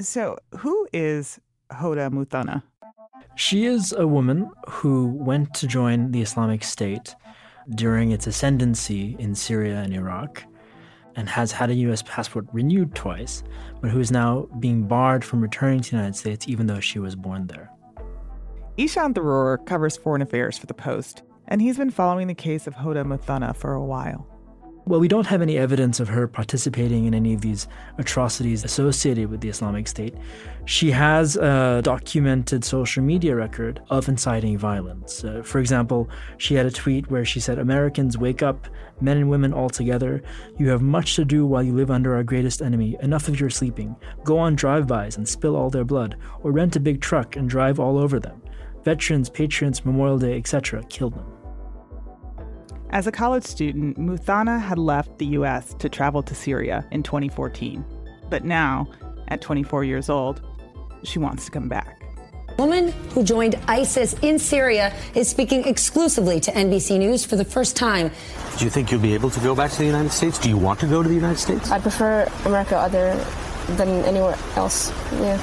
So, 0.00 0.38
who 0.58 0.86
is 0.92 1.40
Hoda 1.74 2.10
Muthana? 2.10 2.62
She 3.36 3.64
is 3.64 3.92
a 3.92 4.06
woman 4.06 4.50
who 4.68 5.08
went 5.08 5.54
to 5.54 5.66
join 5.66 6.12
the 6.12 6.22
Islamic 6.22 6.62
State 6.62 7.14
during 7.74 8.12
its 8.12 8.26
ascendancy 8.26 9.16
in 9.18 9.34
Syria 9.34 9.80
and 9.80 9.92
Iraq 9.92 10.44
and 11.16 11.28
has 11.28 11.52
had 11.52 11.70
a 11.70 11.74
US 11.74 12.02
passport 12.02 12.46
renewed 12.52 12.94
twice, 12.94 13.42
but 13.80 13.90
who 13.90 14.00
is 14.00 14.10
now 14.10 14.48
being 14.60 14.86
barred 14.86 15.24
from 15.24 15.40
returning 15.40 15.80
to 15.80 15.90
the 15.90 15.96
United 15.96 16.16
States 16.16 16.48
even 16.48 16.66
though 16.66 16.80
she 16.80 16.98
was 16.98 17.14
born 17.14 17.46
there. 17.46 17.70
Ishaan 18.78 19.14
Tharoor 19.14 19.64
covers 19.66 19.96
foreign 19.96 20.22
affairs 20.22 20.58
for 20.58 20.66
The 20.66 20.74
Post, 20.74 21.22
and 21.46 21.60
he's 21.62 21.76
been 21.76 21.90
following 21.90 22.26
the 22.26 22.34
case 22.34 22.66
of 22.66 22.74
Hoda 22.74 23.04
Muthana 23.04 23.54
for 23.54 23.72
a 23.72 23.84
while. 23.84 24.26
Well, 24.86 25.00
we 25.00 25.08
don't 25.08 25.26
have 25.26 25.40
any 25.40 25.56
evidence 25.56 25.98
of 25.98 26.08
her 26.08 26.28
participating 26.28 27.06
in 27.06 27.14
any 27.14 27.32
of 27.32 27.40
these 27.40 27.68
atrocities 27.96 28.64
associated 28.64 29.30
with 29.30 29.40
the 29.40 29.48
Islamic 29.48 29.88
State. 29.88 30.14
She 30.66 30.90
has 30.90 31.36
a 31.36 31.80
documented 31.82 32.66
social 32.66 33.02
media 33.02 33.34
record 33.34 33.80
of 33.88 34.10
inciting 34.10 34.58
violence. 34.58 35.24
Uh, 35.24 35.40
for 35.42 35.58
example, 35.58 36.10
she 36.36 36.54
had 36.54 36.66
a 36.66 36.70
tweet 36.70 37.10
where 37.10 37.24
she 37.24 37.40
said, 37.40 37.58
Americans, 37.58 38.18
wake 38.18 38.42
up, 38.42 38.68
men 39.00 39.16
and 39.16 39.30
women 39.30 39.54
all 39.54 39.70
together. 39.70 40.22
You 40.58 40.68
have 40.68 40.82
much 40.82 41.16
to 41.16 41.24
do 41.24 41.46
while 41.46 41.62
you 41.62 41.72
live 41.72 41.90
under 41.90 42.14
our 42.14 42.22
greatest 42.22 42.60
enemy. 42.60 42.98
Enough 43.00 43.28
of 43.28 43.40
your 43.40 43.48
sleeping. 43.48 43.96
Go 44.22 44.36
on 44.36 44.54
drive 44.54 44.86
bys 44.86 45.16
and 45.16 45.26
spill 45.26 45.56
all 45.56 45.70
their 45.70 45.84
blood, 45.84 46.18
or 46.42 46.52
rent 46.52 46.76
a 46.76 46.80
big 46.80 47.00
truck 47.00 47.36
and 47.36 47.48
drive 47.48 47.80
all 47.80 47.96
over 47.96 48.20
them. 48.20 48.42
Veterans, 48.82 49.30
Patriots, 49.30 49.86
Memorial 49.86 50.18
Day, 50.18 50.36
etc., 50.36 50.84
kill 50.90 51.08
them. 51.08 51.33
As 52.94 53.08
a 53.08 53.12
college 53.12 53.42
student, 53.42 53.98
Muthana 53.98 54.62
had 54.62 54.78
left 54.78 55.18
the 55.18 55.26
US 55.38 55.74
to 55.80 55.88
travel 55.88 56.22
to 56.22 56.32
Syria 56.32 56.86
in 56.92 57.02
2014. 57.02 57.84
But 58.30 58.44
now, 58.44 58.88
at 59.26 59.40
24 59.40 59.82
years 59.82 60.08
old, 60.08 60.40
she 61.02 61.18
wants 61.18 61.44
to 61.46 61.50
come 61.50 61.68
back. 61.68 62.00
Woman 62.56 62.92
who 63.10 63.24
joined 63.24 63.56
ISIS 63.66 64.14
in 64.22 64.38
Syria 64.38 64.94
is 65.16 65.28
speaking 65.28 65.64
exclusively 65.64 66.38
to 66.38 66.52
NBC 66.52 67.00
News 67.00 67.24
for 67.24 67.34
the 67.34 67.44
first 67.44 67.74
time. 67.74 68.12
Do 68.58 68.64
you 68.64 68.70
think 68.70 68.92
you'll 68.92 69.00
be 69.00 69.14
able 69.14 69.30
to 69.30 69.40
go 69.40 69.56
back 69.56 69.72
to 69.72 69.78
the 69.78 69.86
United 69.86 70.12
States? 70.12 70.38
Do 70.38 70.48
you 70.48 70.56
want 70.56 70.78
to 70.78 70.86
go 70.86 71.02
to 71.02 71.08
the 71.08 71.16
United 71.16 71.40
States? 71.40 71.72
I 71.72 71.80
prefer 71.80 72.30
America 72.44 72.76
other 72.76 73.16
than 73.70 73.88
anywhere 74.04 74.38
else. 74.54 74.92
Yeah. 75.14 75.42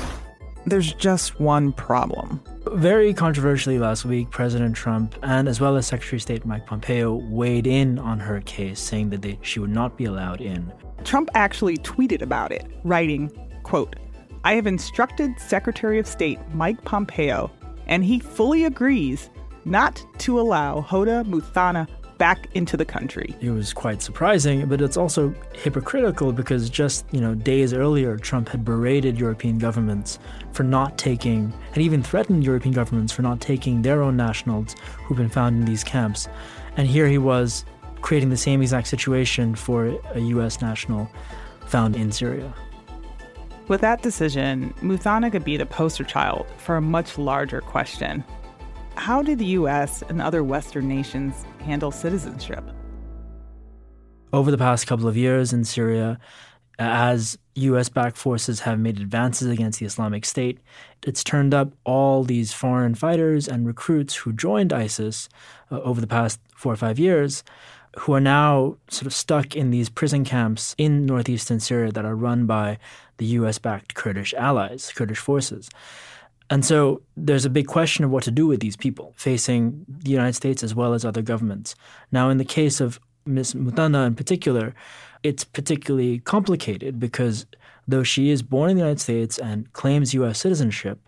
There's 0.66 0.94
just 0.94 1.38
one 1.42 1.74
problem. 1.74 2.42
Very 2.68 3.12
controversially 3.12 3.80
last 3.80 4.06
week, 4.06 4.30
President 4.30 4.76
Trump 4.76 5.16
and 5.24 5.48
as 5.48 5.60
well 5.60 5.78
as 5.78 5.88
Secretary 5.88 6.18
of 6.18 6.22
State 6.22 6.46
Mike 6.46 6.68
Pompeo 6.68 7.16
weighed 7.16 7.66
in 7.66 7.98
on 7.98 8.20
her 8.20 8.40
case, 8.42 8.80
saying 8.80 9.10
that 9.10 9.24
they, 9.24 9.40
she 9.42 9.60
would 9.60 9.72
not 9.72 9.98
be 9.98 10.06
allowed 10.06 10.42
in. 10.42 10.72
Trump 11.04 11.30
actually 11.34 11.78
tweeted 11.78 12.22
about 12.22 12.52
it, 12.52 12.68
writing, 12.84 13.32
quote, 13.64 13.96
I 14.44 14.54
have 14.54 14.68
instructed 14.68 15.40
Secretary 15.40 15.98
of 15.98 16.06
State 16.06 16.40
Mike 16.54 16.84
Pompeo, 16.86 17.52
and 17.88 18.06
he 18.06 18.20
fully 18.20 18.66
agrees 18.66 19.32
not 19.66 20.06
to 20.20 20.40
allow 20.40 20.82
Hoda 20.82 21.26
Muthana 21.26 21.88
back 22.22 22.48
into 22.54 22.78
the 22.78 22.86
country. 22.86 23.36
It 23.42 23.50
was 23.50 23.74
quite 23.74 24.00
surprising, 24.04 24.68
but 24.68 24.80
it's 24.80 24.96
also 24.96 25.34
hypocritical 25.54 26.32
because 26.32 26.70
just, 26.70 27.04
you 27.12 27.20
know, 27.20 27.34
days 27.34 27.74
earlier 27.74 28.16
Trump 28.16 28.48
had 28.50 28.64
berated 28.64 29.20
European 29.20 29.58
governments 29.58 30.20
for 30.52 30.62
not 30.62 31.00
taking 31.00 31.52
and 31.74 31.80
even 31.80 32.04
threatened 32.04 32.44
European 32.44 32.76
governments 32.76 33.12
for 33.12 33.24
not 33.24 33.42
taking 33.42 33.82
their 33.82 34.04
own 34.04 34.16
nationals 34.16 34.76
who've 35.04 35.18
been 35.18 35.30
found 35.30 35.58
in 35.58 35.66
these 35.66 35.84
camps. 35.84 36.28
And 36.78 36.88
here 36.88 37.08
he 37.08 37.18
was 37.18 37.66
creating 38.02 38.30
the 38.30 38.38
same 38.38 38.62
exact 38.62 38.86
situation 38.86 39.56
for 39.56 39.88
a 40.14 40.20
US 40.20 40.62
national 40.62 41.10
found 41.66 41.96
in 41.96 42.12
Syria. 42.12 42.54
With 43.68 43.82
that 43.82 44.04
decision, 44.04 44.76
Muthana 44.84 45.32
could 45.32 45.44
be 45.44 45.58
the 45.58 45.66
poster 45.66 46.04
child 46.04 46.46
for 46.58 46.76
a 46.76 46.82
much 46.82 47.18
larger 47.18 47.62
question 47.62 48.24
how 48.96 49.22
did 49.22 49.40
the 49.40 49.46
US 49.58 50.04
and 50.10 50.22
other 50.22 50.44
Western 50.44 50.88
nations 50.88 51.46
handle 51.62 51.92
citizenship? 51.92 52.64
Over 54.34 54.52
the 54.52 54.58
past 54.58 54.88
couple 54.88 55.08
of 55.08 55.18
years 55.18 55.54
in 55.54 55.64
Syria, 55.64 56.20
as 56.80 57.38
US 57.56 57.90
backed 57.90 58.18
forces 58.18 58.62
have 58.62 58.80
made 58.80 59.00
advances 59.00 59.48
against 59.48 59.80
the 59.80 59.86
Islamic 59.86 60.26
State, 60.26 60.60
it's 61.04 61.24
turned 61.24 61.54
up 61.54 61.74
all 61.84 62.24
these 62.24 62.54
foreign 62.54 62.96
fighters 62.96 63.48
and 63.48 63.68
recruits 63.68 64.16
who 64.16 64.34
joined 64.34 64.74
ISIS 64.74 65.30
uh, 65.72 65.80
over 65.82 66.02
the 66.02 66.08
past 66.08 66.40
four 66.56 66.74
or 66.74 66.78
five 66.78 66.98
years, 66.98 67.44
who 68.00 68.14
are 68.14 68.22
now 68.22 68.78
sort 68.90 69.06
of 69.06 69.14
stuck 69.14 69.56
in 69.56 69.70
these 69.70 69.90
prison 69.90 70.24
camps 70.24 70.76
in 70.78 71.06
northeastern 71.06 71.60
Syria 71.60 71.92
that 71.92 72.06
are 72.06 72.16
run 72.16 72.46
by 72.46 72.78
the 73.18 73.26
US 73.38 73.60
backed 73.60 73.94
Kurdish 73.94 74.34
allies, 74.34 74.92
Kurdish 74.96 75.20
forces. 75.20 75.70
And 76.52 76.66
so 76.66 77.02
there's 77.16 77.46
a 77.46 77.50
big 77.50 77.68
question 77.68 78.04
of 78.04 78.12
what 78.12 78.24
to 78.24 78.32
do 78.32 78.46
with 78.46 78.60
these 78.60 78.76
people 78.76 79.14
facing 79.16 79.86
the 79.88 80.12
United 80.12 80.34
States 80.34 80.64
as 80.64 80.76
well 80.76 80.94
as 80.94 81.06
other 81.06 81.22
governments. 81.22 81.76
Now, 82.12 82.30
in 82.30 82.38
the 82.38 82.46
case 82.46 82.82
of 82.82 83.00
Ms. 83.26 83.54
Muthana 83.54 84.06
in 84.06 84.16
particular, 84.16 84.76
it's 85.24 85.46
particularly 85.46 86.20
complicated 86.20 87.00
because 87.00 87.46
though 87.88 88.04
she 88.04 88.30
is 88.30 88.44
born 88.44 88.70
in 88.70 88.76
the 88.76 88.82
United 88.82 89.00
States 89.00 89.38
and 89.40 89.72
claims 89.72 90.14
U.S. 90.14 90.40
citizenship, 90.40 91.00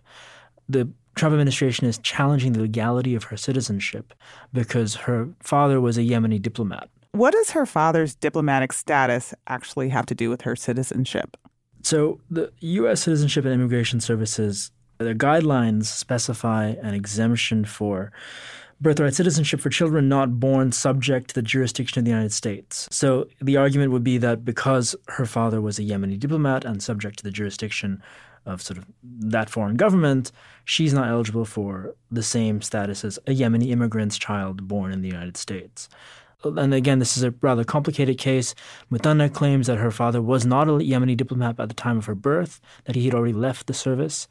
the 0.66 0.88
Trump 1.14 1.34
administration 1.34 1.86
is 1.86 1.98
challenging 1.98 2.54
the 2.54 2.60
legality 2.60 3.14
of 3.14 3.24
her 3.24 3.36
citizenship 3.36 4.14
because 4.54 4.94
her 4.94 5.28
father 5.40 5.78
was 5.78 5.98
a 5.98 6.02
Yemeni 6.02 6.40
diplomat. 6.40 6.88
What 7.12 7.32
does 7.32 7.50
her 7.50 7.66
father's 7.66 8.14
diplomatic 8.14 8.72
status 8.72 9.34
actually 9.46 9.90
have 9.90 10.06
to 10.06 10.14
do 10.14 10.30
with 10.30 10.40
her 10.42 10.56
citizenship? 10.56 11.36
So, 11.82 12.18
the 12.30 12.50
U.S. 12.60 13.02
Citizenship 13.02 13.44
and 13.44 13.52
Immigration 13.52 14.00
Services 14.00 14.70
the 14.98 15.14
guidelines 15.14 15.86
specify 15.86 16.74
an 16.82 16.94
exemption 16.94 17.64
for 17.64 18.12
birthright 18.80 19.14
citizenship 19.14 19.60
for 19.60 19.70
children 19.70 20.08
not 20.08 20.38
born 20.38 20.72
subject 20.72 21.28
to 21.28 21.34
the 21.34 21.42
jurisdiction 21.42 22.00
of 22.00 22.04
the 22.04 22.10
United 22.10 22.32
States. 22.32 22.88
So 22.90 23.26
the 23.40 23.56
argument 23.56 23.92
would 23.92 24.04
be 24.04 24.18
that 24.18 24.44
because 24.44 24.94
her 25.08 25.26
father 25.26 25.60
was 25.60 25.78
a 25.78 25.82
Yemeni 25.82 26.18
diplomat 26.18 26.64
and 26.64 26.82
subject 26.82 27.18
to 27.18 27.24
the 27.24 27.30
jurisdiction 27.30 28.02
of 28.46 28.60
sort 28.60 28.78
of 28.78 28.84
that 29.02 29.48
foreign 29.48 29.76
government, 29.76 30.32
she's 30.64 30.92
not 30.92 31.08
eligible 31.08 31.46
for 31.46 31.94
the 32.10 32.22
same 32.22 32.60
status 32.60 33.04
as 33.04 33.18
a 33.26 33.34
Yemeni 33.34 33.70
immigrant's 33.70 34.18
child 34.18 34.68
born 34.68 34.92
in 34.92 35.00
the 35.00 35.08
United 35.08 35.36
States. 35.36 35.88
And 36.44 36.74
again, 36.74 36.98
this 36.98 37.16
is 37.16 37.22
a 37.22 37.32
rather 37.40 37.64
complicated 37.64 38.18
case. 38.18 38.54
Muthana 38.92 39.32
claims 39.32 39.66
that 39.66 39.78
her 39.78 39.90
father 39.90 40.20
was 40.20 40.44
not 40.44 40.68
a 40.68 40.72
Yemeni 40.72 41.16
diplomat 41.16 41.58
at 41.58 41.68
the 41.68 41.74
time 41.74 41.96
of 41.96 42.04
her 42.04 42.14
birth, 42.14 42.60
that 42.84 42.96
he 42.96 43.06
had 43.06 43.14
already 43.14 43.32
left 43.32 43.66
the 43.66 43.72
service 43.72 44.28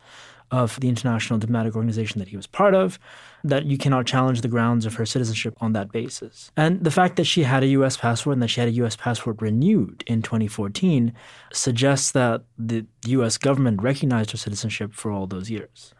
of 0.54 0.80
the 0.80 0.88
international 0.88 1.40
diplomatic 1.40 1.76
organization 1.76 2.20
that 2.20 2.28
he 2.28 2.38
was 2.38 2.46
part 2.46 2.76
of, 2.76 3.00
that 3.44 3.66
you 3.66 3.76
cannot 3.76 4.06
challenge 4.06 4.42
the 4.42 4.48
grounds 4.48 4.86
of 4.86 4.94
her 4.94 5.06
citizenship 5.06 5.56
on 5.60 5.74
that 5.74 5.92
basis. 5.92 6.52
And 6.56 6.84
the 6.84 6.92
fact 6.92 7.16
that 7.16 7.24
she 7.24 7.42
had 7.42 7.64
a 7.64 7.68
U.S. 7.80 7.98
passport 7.98 8.36
and 8.36 8.44
that 8.44 8.50
she 8.50 8.60
had 8.60 8.70
a 8.70 8.74
U.S. 8.74 8.96
passport 8.96 9.42
renewed 9.42 10.04
in 10.06 10.22
2014 10.22 11.12
suggests 11.52 12.12
that 12.12 12.44
the 12.56 12.86
U.S. 13.08 13.40
government 13.40 13.82
recognized 13.82 14.30
her 14.30 14.38
citizenship 14.38 14.94
for 14.94 15.12
all 15.12 15.26
those 15.26 15.50
years. 15.50 15.96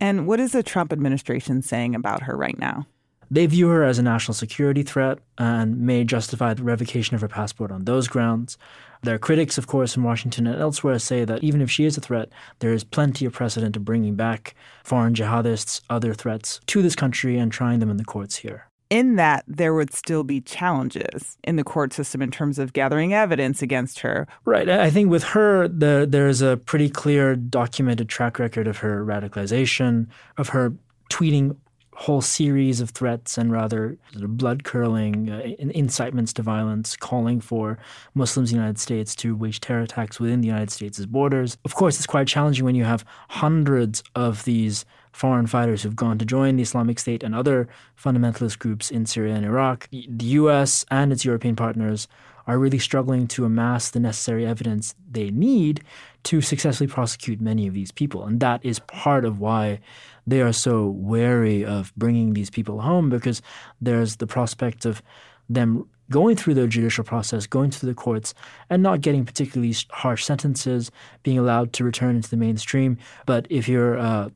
And 0.00 0.26
what 0.26 0.40
is 0.40 0.52
the 0.52 0.62
Trump 0.62 0.94
administration 0.94 1.60
saying 1.60 1.94
about 1.94 2.22
her 2.22 2.34
right 2.34 2.58
now? 2.58 2.86
They 3.30 3.46
view 3.46 3.68
her 3.68 3.84
as 3.84 3.98
a 3.98 4.02
national 4.02 4.34
security 4.34 4.82
threat 4.82 5.18
and 5.36 5.78
may 5.78 6.04
justify 6.04 6.54
the 6.54 6.64
revocation 6.64 7.14
of 7.14 7.20
her 7.20 7.28
passport 7.28 7.70
on 7.70 7.84
those 7.84 8.08
grounds. 8.08 8.56
There 9.02 9.14
are 9.14 9.18
critics, 9.18 9.56
of 9.56 9.66
course, 9.66 9.96
in 9.96 10.02
Washington 10.02 10.46
and 10.46 10.60
elsewhere 10.60 10.98
say 10.98 11.24
that 11.24 11.42
even 11.42 11.62
if 11.62 11.70
she 11.70 11.84
is 11.84 11.96
a 11.96 12.00
threat, 12.00 12.28
there 12.58 12.72
is 12.72 12.84
plenty 12.84 13.24
of 13.24 13.32
precedent 13.32 13.76
of 13.76 13.84
bringing 13.84 14.14
back 14.14 14.54
foreign 14.84 15.14
jihadists, 15.14 15.80
other 15.88 16.12
threats 16.12 16.60
to 16.66 16.82
this 16.82 16.94
country 16.94 17.38
and 17.38 17.50
trying 17.50 17.78
them 17.78 17.90
in 17.90 17.96
the 17.96 18.04
courts 18.04 18.36
here. 18.36 18.66
In 18.90 19.14
that, 19.16 19.44
there 19.46 19.72
would 19.72 19.94
still 19.94 20.24
be 20.24 20.40
challenges 20.40 21.38
in 21.44 21.54
the 21.54 21.62
court 21.62 21.92
system 21.92 22.20
in 22.20 22.32
terms 22.32 22.58
of 22.58 22.72
gathering 22.72 23.14
evidence 23.14 23.62
against 23.62 24.00
her. 24.00 24.26
Right. 24.44 24.68
I 24.68 24.90
think 24.90 25.08
with 25.08 25.22
her, 25.24 25.68
the, 25.68 26.06
there's 26.08 26.42
a 26.42 26.56
pretty 26.56 26.90
clear 26.90 27.36
documented 27.36 28.08
track 28.08 28.38
record 28.40 28.66
of 28.66 28.78
her 28.78 29.04
radicalization, 29.04 30.08
of 30.36 30.48
her 30.48 30.74
tweeting 31.08 31.56
whole 32.00 32.22
series 32.22 32.80
of 32.80 32.88
threats 32.88 33.36
and 33.36 33.52
rather 33.52 33.94
blood 34.14 34.64
curdling 34.64 35.28
uh, 35.28 35.42
incitements 35.58 36.32
to 36.32 36.40
violence, 36.40 36.96
calling 36.96 37.42
for 37.42 37.78
Muslims 38.14 38.50
in 38.50 38.56
the 38.56 38.60
United 38.60 38.78
States 38.78 39.14
to 39.14 39.36
wage 39.36 39.60
terror 39.60 39.82
attacks 39.82 40.18
within 40.18 40.40
the 40.40 40.46
United 40.46 40.70
States' 40.70 41.04
borders. 41.04 41.58
Of 41.62 41.74
course, 41.74 41.98
it's 41.98 42.06
quite 42.06 42.26
challenging 42.26 42.64
when 42.64 42.74
you 42.74 42.84
have 42.84 43.04
hundreds 43.28 44.02
of 44.14 44.44
these 44.44 44.86
foreign 45.12 45.46
fighters 45.46 45.82
who've 45.82 45.94
gone 45.94 46.16
to 46.16 46.24
join 46.24 46.56
the 46.56 46.62
Islamic 46.62 46.98
State 46.98 47.22
and 47.22 47.34
other 47.34 47.68
fundamentalist 48.02 48.58
groups 48.58 48.90
in 48.90 49.04
Syria 49.04 49.34
and 49.34 49.44
Iraq. 49.44 49.86
The 49.90 50.26
US 50.40 50.86
and 50.90 51.12
its 51.12 51.26
European 51.26 51.54
partners 51.54 52.08
are 52.50 52.58
really 52.58 52.80
struggling 52.80 53.28
to 53.28 53.44
amass 53.44 53.90
the 53.90 54.00
necessary 54.00 54.44
evidence 54.44 54.96
they 55.08 55.30
need 55.30 55.84
to 56.24 56.40
successfully 56.40 56.88
prosecute 56.88 57.40
many 57.40 57.68
of 57.68 57.74
these 57.74 57.92
people. 57.92 58.24
And 58.24 58.40
that 58.40 58.64
is 58.64 58.80
part 58.80 59.24
of 59.24 59.38
why 59.38 59.78
they 60.26 60.40
are 60.40 60.52
so 60.52 60.88
wary 60.88 61.64
of 61.64 61.94
bringing 61.96 62.32
these 62.32 62.50
people 62.50 62.80
home 62.80 63.08
because 63.08 63.40
there's 63.80 64.16
the 64.16 64.26
prospect 64.26 64.84
of 64.84 65.00
them 65.48 65.88
going 66.10 66.34
through 66.34 66.54
the 66.54 66.66
judicial 66.66 67.04
process, 67.04 67.46
going 67.46 67.70
through 67.70 67.88
the 67.88 67.94
courts, 67.94 68.34
and 68.68 68.82
not 68.82 69.00
getting 69.00 69.24
particularly 69.24 69.72
harsh 69.90 70.24
sentences, 70.24 70.90
being 71.22 71.38
allowed 71.38 71.72
to 71.74 71.84
return 71.84 72.16
into 72.16 72.30
the 72.30 72.36
mainstream. 72.36 72.98
But 73.26 73.46
if 73.48 73.68
you're 73.68 73.96
uh, 73.96 74.28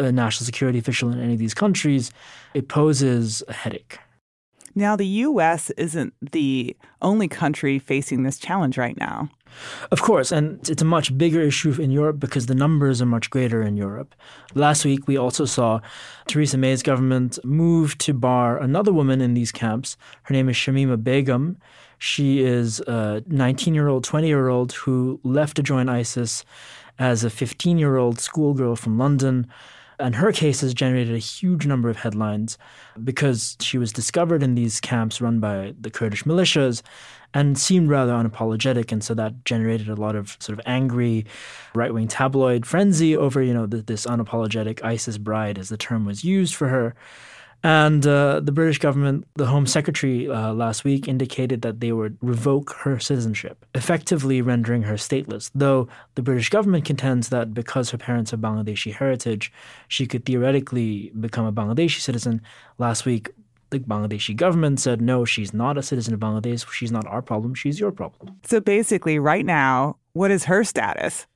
a 0.00 0.10
national 0.10 0.46
security 0.46 0.80
official 0.80 1.12
in 1.12 1.20
any 1.20 1.34
of 1.34 1.38
these 1.38 1.54
countries, 1.54 2.10
it 2.54 2.66
poses 2.66 3.44
a 3.46 3.52
headache. 3.52 4.00
Now, 4.78 4.94
the 4.94 5.06
U.S. 5.06 5.70
isn't 5.70 6.12
the 6.20 6.76
only 7.00 7.28
country 7.28 7.78
facing 7.78 8.24
this 8.24 8.38
challenge 8.38 8.76
right 8.76 8.96
now. 8.98 9.30
Of 9.90 10.02
course, 10.02 10.30
and 10.30 10.68
it's 10.68 10.82
a 10.82 10.84
much 10.84 11.16
bigger 11.16 11.40
issue 11.40 11.80
in 11.80 11.90
Europe 11.90 12.20
because 12.20 12.44
the 12.44 12.54
numbers 12.54 13.00
are 13.00 13.06
much 13.06 13.30
greater 13.30 13.62
in 13.62 13.78
Europe. 13.78 14.14
Last 14.54 14.84
week, 14.84 15.08
we 15.08 15.16
also 15.16 15.46
saw 15.46 15.80
Theresa 16.26 16.58
May's 16.58 16.82
government 16.82 17.38
move 17.42 17.96
to 17.98 18.12
bar 18.12 18.58
another 18.58 18.92
woman 18.92 19.22
in 19.22 19.32
these 19.32 19.50
camps. 19.50 19.96
Her 20.24 20.34
name 20.34 20.50
is 20.50 20.56
Shamima 20.56 21.02
Begum. 21.02 21.56
She 21.96 22.40
is 22.44 22.80
a 22.80 23.22
19 23.26 23.74
year 23.74 23.88
old, 23.88 24.04
20 24.04 24.26
year 24.26 24.48
old 24.48 24.72
who 24.72 25.20
left 25.22 25.56
to 25.56 25.62
join 25.62 25.88
ISIS 25.88 26.44
as 26.98 27.24
a 27.24 27.30
15 27.30 27.78
year 27.78 27.96
old 27.96 28.20
schoolgirl 28.20 28.76
from 28.76 28.98
London. 28.98 29.46
And 29.98 30.14
her 30.16 30.30
case 30.30 30.60
has 30.60 30.74
generated 30.74 31.14
a 31.14 31.18
huge 31.18 31.66
number 31.66 31.88
of 31.88 31.96
headlines 31.96 32.58
because 33.02 33.56
she 33.60 33.78
was 33.78 33.92
discovered 33.92 34.42
in 34.42 34.54
these 34.54 34.80
camps 34.80 35.20
run 35.20 35.40
by 35.40 35.74
the 35.80 35.90
Kurdish 35.90 36.24
militias 36.24 36.82
and 37.32 37.58
seemed 37.58 37.88
rather 37.88 38.12
unapologetic. 38.12 38.92
And 38.92 39.02
so 39.02 39.14
that 39.14 39.44
generated 39.44 39.88
a 39.88 39.94
lot 39.94 40.14
of 40.14 40.36
sort 40.40 40.58
of 40.58 40.64
angry 40.66 41.26
right 41.74 41.92
wing 41.92 42.08
tabloid 42.08 42.66
frenzy 42.66 43.16
over, 43.16 43.42
you 43.42 43.54
know, 43.54 43.66
this 43.66 44.06
unapologetic 44.06 44.82
ISIS 44.84 45.18
bride, 45.18 45.58
as 45.58 45.68
the 45.68 45.76
term 45.76 46.04
was 46.04 46.24
used 46.24 46.54
for 46.54 46.68
her. 46.68 46.94
And 47.62 48.06
uh, 48.06 48.40
the 48.40 48.52
British 48.52 48.78
government, 48.78 49.26
the 49.34 49.46
Home 49.46 49.66
Secretary 49.66 50.28
uh, 50.28 50.52
last 50.52 50.84
week 50.84 51.08
indicated 51.08 51.62
that 51.62 51.80
they 51.80 51.90
would 51.90 52.16
revoke 52.20 52.72
her 52.80 52.98
citizenship, 52.98 53.64
effectively 53.74 54.40
rendering 54.40 54.82
her 54.82 54.94
stateless. 54.94 55.50
Though 55.54 55.88
the 56.14 56.22
British 56.22 56.48
government 56.48 56.84
contends 56.84 57.28
that 57.30 57.54
because 57.54 57.90
her 57.90 57.98
parents 57.98 58.30
have 58.30 58.40
Bangladeshi 58.40 58.94
heritage, 58.94 59.52
she 59.88 60.06
could 60.06 60.24
theoretically 60.24 61.10
become 61.18 61.46
a 61.46 61.52
Bangladeshi 61.52 62.00
citizen. 62.00 62.42
Last 62.78 63.04
week, 63.04 63.30
the 63.70 63.80
Bangladeshi 63.80 64.36
government 64.36 64.78
said, 64.78 65.00
no, 65.00 65.24
she's 65.24 65.52
not 65.52 65.76
a 65.76 65.82
citizen 65.82 66.14
of 66.14 66.20
Bangladesh. 66.20 66.70
She's 66.70 66.92
not 66.92 67.06
our 67.06 67.22
problem. 67.22 67.54
She's 67.54 67.80
your 67.80 67.90
problem. 67.90 68.36
So 68.44 68.60
basically, 68.60 69.18
right 69.18 69.44
now, 69.44 69.96
what 70.12 70.30
is 70.30 70.44
her 70.44 70.62
status? 70.62 71.26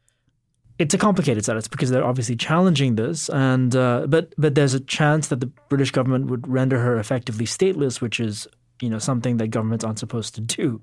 It's 0.80 0.94
a 0.94 0.99
complicated 0.99 1.44
status 1.44 1.68
because 1.68 1.90
they're 1.90 2.04
obviously 2.04 2.37
challenging 2.37 2.94
this, 2.94 3.28
and 3.28 3.76
uh, 3.76 4.06
but 4.08 4.32
but 4.38 4.54
there's 4.54 4.72
a 4.72 4.80
chance 4.80 5.28
that 5.28 5.40
the 5.40 5.46
British 5.68 5.90
government 5.90 6.26
would 6.30 6.49
render 6.49 6.78
her 6.78 6.96
effectively 6.96 7.44
stateless, 7.44 8.00
which 8.00 8.18
is 8.18 8.49
you 8.80 8.88
know 8.88 8.99
something 8.99 9.37
that 9.37 9.49
governments 9.49 9.84
aren't 9.84 9.99
supposed 9.99 10.34
to 10.37 10.40
do 10.40 10.82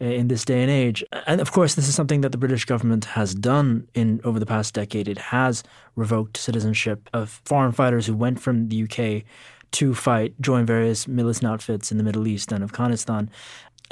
uh, 0.00 0.04
in 0.04 0.26
this 0.26 0.44
day 0.44 0.62
and 0.62 0.70
age. 0.70 1.04
And 1.28 1.40
of 1.40 1.52
course, 1.52 1.76
this 1.76 1.86
is 1.86 1.94
something 1.94 2.22
that 2.22 2.32
the 2.32 2.38
British 2.38 2.64
government 2.64 3.04
has 3.04 3.36
done 3.36 3.86
in 3.94 4.20
over 4.24 4.40
the 4.40 4.46
past 4.46 4.74
decade. 4.74 5.06
It 5.06 5.18
has 5.18 5.62
revoked 5.94 6.36
citizenship 6.36 7.08
of 7.12 7.40
foreign 7.44 7.72
fighters 7.72 8.06
who 8.06 8.16
went 8.16 8.40
from 8.40 8.68
the 8.68 8.82
UK 8.82 9.22
to 9.72 9.94
fight, 9.94 10.34
join 10.40 10.66
various 10.66 11.06
militant 11.06 11.52
outfits 11.52 11.92
in 11.92 11.98
the 11.98 12.04
Middle 12.04 12.26
East 12.26 12.50
and 12.50 12.64
Afghanistan. 12.64 13.30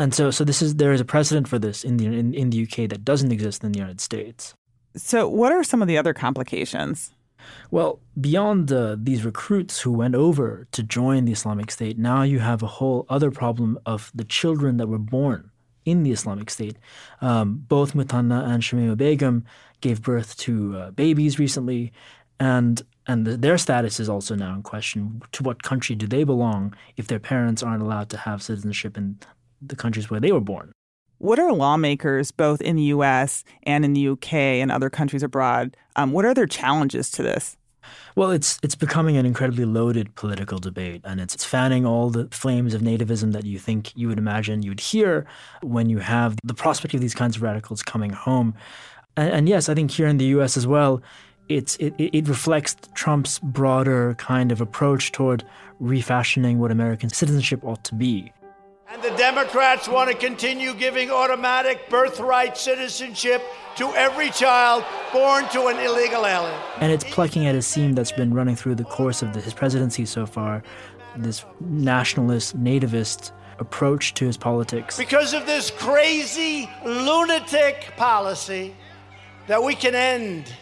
And 0.01 0.13
so, 0.13 0.33
so 0.33 0.43
this 0.43 0.61
is 0.61 0.77
there 0.77 0.93
is 0.93 1.01
a 1.01 1.05
precedent 1.05 1.47
for 1.47 1.61
this 1.61 1.85
in 1.85 1.99
the 1.99 2.07
in, 2.07 2.35
in 2.35 2.51
the 2.51 2.65
UK 2.65 2.89
that 2.89 3.05
doesn't 3.05 3.31
exist 3.31 3.63
in 3.63 3.71
the 3.71 3.79
United 3.79 4.01
States. 4.01 4.55
So, 4.97 5.29
what 5.29 5.53
are 5.53 5.65
some 5.65 5.83
of 5.83 5.89
the 5.89 5.99
other 5.99 6.15
complications? 6.15 7.13
Well, 7.71 8.01
beyond 8.21 8.73
uh, 8.73 8.97
these 8.99 9.25
recruits 9.25 9.81
who 9.81 9.93
went 9.93 10.15
over 10.15 10.67
to 10.73 10.83
join 10.83 11.25
the 11.25 11.33
Islamic 11.33 11.71
State, 11.71 11.99
now 11.99 12.23
you 12.23 12.39
have 12.39 12.63
a 12.63 12.67
whole 12.67 13.05
other 13.09 13.31
problem 13.31 13.79
of 13.85 14.13
the 14.15 14.25
children 14.25 14.77
that 14.77 14.87
were 14.87 14.99
born 14.99 15.51
in 15.85 16.03
the 16.03 16.13
Islamic 16.13 16.49
State. 16.49 16.77
Um, 17.21 17.65
both 17.69 17.95
Muthana 17.95 18.47
and 18.49 18.63
Shamima 18.63 18.97
Begum 18.97 19.45
gave 19.81 20.03
birth 20.03 20.37
to 20.39 20.77
uh, 20.79 20.91
babies 20.93 21.39
recently, 21.39 21.93
and 22.41 22.83
and 23.07 23.27
the, 23.27 23.37
their 23.37 23.59
status 23.59 24.01
is 24.01 24.09
also 24.09 24.35
now 24.35 24.55
in 24.55 24.63
question. 24.63 25.21
To 25.33 25.43
what 25.43 25.63
country 25.63 25.95
do 25.95 26.07
they 26.07 26.25
belong 26.25 26.75
if 26.97 27.07
their 27.07 27.19
parents 27.19 27.63
aren't 27.63 27.83
allowed 27.83 28.09
to 28.11 28.17
have 28.17 28.43
citizenship 28.43 28.97
in 28.97 29.19
the 29.61 29.77
countries 29.77 30.09
where 30.09 30.21
they 30.21 30.33
were 30.33 30.41
born? 30.41 30.73
What 31.25 31.39
are 31.39 31.55
lawmakers, 31.55 32.33
both 32.33 32.61
in 32.61 32.77
the 32.77 32.83
U.S. 32.83 33.45
and 33.63 33.83
in 33.83 33.95
the 33.95 34.09
UK 34.09 34.35
and 34.35 34.71
other 34.71 34.91
countries 34.91 35.23
abroad, 35.23 35.75
um, 35.97 36.13
what 36.13 36.27
are 36.27 36.35
their 36.35 36.47
challenges 36.47 37.11
to 37.13 37.23
this? 37.23 37.57
Well, 38.15 38.31
it's 38.31 38.59
it's 38.63 38.75
becoming 38.75 39.17
an 39.17 39.25
incredibly 39.25 39.65
loaded 39.65 40.15
political 40.17 40.59
debate, 40.59 41.01
and 41.03 41.23
it's, 41.23 41.35
it's 41.35 41.43
fanning 41.43 41.87
all 41.87 42.11
the 42.11 42.29
flames 42.31 42.75
of 42.75 42.83
nativism 42.83 43.33
that 43.33 43.47
you 43.47 43.59
think 43.59 43.97
you 43.97 44.09
would 44.09 44.19
imagine 44.19 44.63
you'd 44.63 44.81
hear 44.81 45.25
when 45.63 45.89
you 45.89 46.01
have 46.01 46.37
the 46.45 46.53
prospect 46.53 46.93
of 46.93 47.01
these 47.01 47.15
kinds 47.15 47.37
of 47.37 47.43
radicals 47.43 47.83
coming 47.83 48.11
home. 48.11 48.55
And, 49.17 49.33
and 49.33 49.49
yes, 49.49 49.71
I 49.71 49.75
think 49.75 49.93
here 49.93 50.07
in 50.07 50.19
the 50.19 50.27
U.S. 50.37 50.59
as 50.59 50.67
well, 50.67 51.01
it's 51.49 51.77
it, 51.77 51.95
it 51.97 52.29
reflects 52.29 52.77
Trump's 52.93 53.39
broader 53.39 54.15
kind 54.19 54.53
of 54.53 54.61
approach 54.61 55.11
toward 55.11 55.43
refashioning 55.81 56.59
what 56.59 56.71
American 56.71 57.09
citizenship 57.09 57.65
ought 57.65 57.83
to 57.85 57.95
be. 57.95 58.31
And 58.87 59.03
the 59.03 59.11
Democrats 59.17 59.89
want 59.89 60.11
to 60.11 60.17
continue 60.17 60.75
giving 60.75 61.11
automatic 61.11 61.89
birthright 61.89 62.57
citizenship 62.59 63.43
to 63.77 63.89
every 63.95 64.29
child 64.31 64.85
born 65.11 65.49
to 65.49 65.69
an 65.69 65.79
illegal 65.79 66.27
alien. 66.27 66.55
And 66.81 66.93
it's 66.93 67.05
plucking 67.05 67.47
at 67.47 67.55
a 67.55 67.63
seam 67.63 67.95
that's 67.95 68.13
been 68.13 68.35
running 68.35 68.57
through 68.57 68.75
the 68.75 68.85
course 68.85 69.23
of 69.23 69.33
the, 69.33 69.41
his 69.41 69.55
presidency 69.55 70.05
so 70.05 70.27
far 70.27 70.63
this 71.17 71.45
nationalist, 71.61 72.63
nativist 72.63 73.33
approach 73.59 74.15
to 74.15 74.27
his 74.27 74.37
politics. 74.37 74.99
Because 74.99 75.33
of 75.33 75.47
this 75.47 75.71
crazy, 75.71 76.69
lunatic 76.85 77.95
policy 77.97 78.75
that 79.47 79.63
we 79.63 79.75
can 79.75 79.95
end. 79.95 80.53